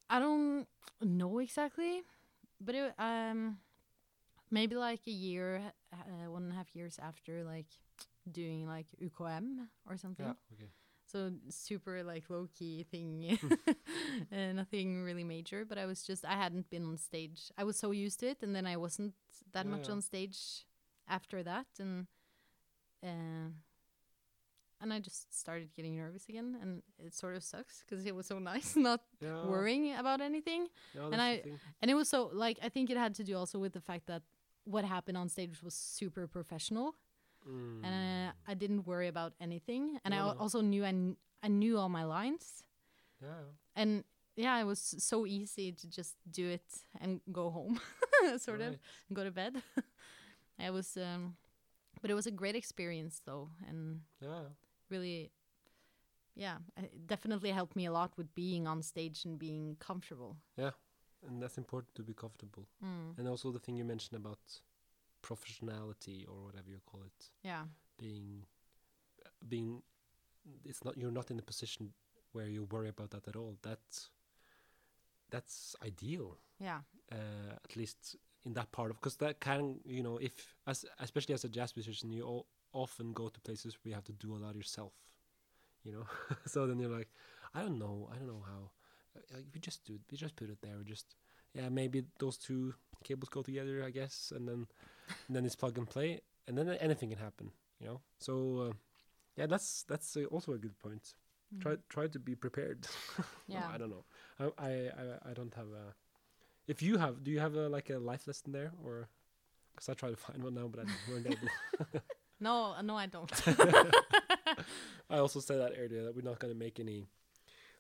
[0.09, 0.67] I don't
[1.01, 2.03] know exactly,
[2.61, 3.59] but it, um,
[4.51, 5.61] maybe like a year,
[5.93, 7.69] uh, one and a half years after like
[8.33, 10.27] doing like UKM or something.
[10.27, 10.55] Yeah.
[10.55, 10.71] Okay.
[11.07, 13.37] So super like low key thing,
[14.33, 15.65] uh, nothing really major.
[15.65, 17.51] But I was just I hadn't been on stage.
[17.59, 19.15] I was so used to it, and then I wasn't
[19.53, 19.95] that Yeah, much yeah.
[19.95, 20.39] on stage
[21.09, 22.07] after that, and
[23.03, 23.51] uh,
[24.83, 28.27] and I just started getting nervous again, and it sort of sucks because it was
[28.27, 29.45] so nice not Yeah.
[29.47, 31.43] worrying about anything, and I-
[31.83, 34.07] and it was so like I think it had to do also with the fact
[34.07, 34.23] that
[34.65, 36.95] what happened on stage was super professional
[37.49, 37.85] Mm.
[37.85, 39.99] and uh, I didn't worry about anything.
[40.05, 40.41] And I No, al- no.
[40.41, 42.65] also knew I, kn- I knew all my lines,
[43.23, 43.45] yeah.
[43.75, 44.05] and
[44.37, 46.65] yeah, it was so easy to just do it
[47.01, 47.81] and go home,
[48.39, 48.77] sort of,
[49.09, 49.63] and go to bed.
[50.59, 51.37] I was, um,
[52.03, 54.45] but it was a great experience though, and Yeah.
[54.91, 55.31] really,
[56.37, 60.37] yeah, it definitely helped me a lot with being on stage and being comfortable.
[60.57, 60.71] Yeah,
[61.27, 62.67] and that's important to be comfortable.
[62.83, 63.19] Mm.
[63.19, 64.39] And also the thing you mentioned about
[65.23, 67.65] professionality or whatever you call it, Yeah,
[67.99, 68.45] being
[69.49, 69.83] being
[70.65, 71.93] it's not you're not in a position
[72.33, 73.57] where you worry about that at all.
[73.63, 74.11] That's
[75.31, 76.39] that's ideal.
[76.59, 76.81] yeah,
[77.13, 81.35] uh, at least in that part of because that can you know if as especially
[81.35, 84.35] as a jazz musician you all often go to places where you have to do
[84.35, 84.93] a lot yourself
[85.85, 86.05] you know
[86.47, 87.09] so then you're like
[87.55, 88.71] i don't know i don't know how
[89.17, 91.17] uh, uh, we just do it we just put it there we just
[91.53, 92.73] yeah maybe those two
[93.05, 94.67] cables go together i guess and then
[95.27, 97.51] and then it's plug and play and then anything can happen
[97.81, 98.01] you know?
[98.19, 98.33] So
[98.69, 98.73] uh,
[99.37, 101.15] yeah that's that's uh, also a good point.
[101.61, 102.87] Try try to be prepared.
[103.19, 103.25] No,
[103.57, 103.69] Yeah.
[103.75, 104.05] i don't know.
[104.39, 104.71] I, I
[105.03, 105.95] i i don't have a
[106.69, 109.09] if you have do you have a, like a life lesson there or
[109.75, 111.49] because i try to find one now but i weren't able.
[112.43, 113.31] No, no, I don't.
[115.11, 117.07] i also said that earlier that we're not going to make any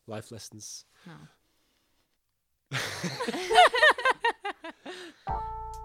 [0.06, 0.84] life lessons.
[1.06, 1.14] No.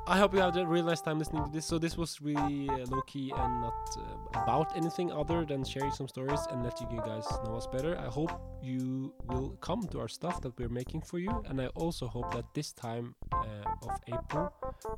[0.07, 1.65] I hope you had a really nice time listening to this.
[1.65, 5.91] So this was really uh, low key and not uh, about anything other than sharing
[5.91, 7.97] some stories and letting you guys know us better.
[7.97, 8.31] I hope
[8.61, 12.31] you will come to our stuff that we're making for you, and I also hope
[12.33, 14.53] that this time uh, of April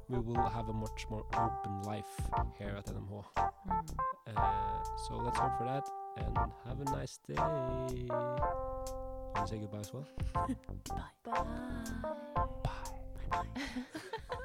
[0.10, 2.12] we will have a much more open life
[2.58, 3.26] here at NMH.
[3.38, 5.88] Uh, so let's hope for that,
[6.18, 7.36] and have a nice day.
[7.96, 10.06] You want to say goodbye as well?
[10.90, 10.98] Bye.
[11.24, 11.44] Bye.
[12.64, 12.72] Bye.
[13.32, 13.44] Bye.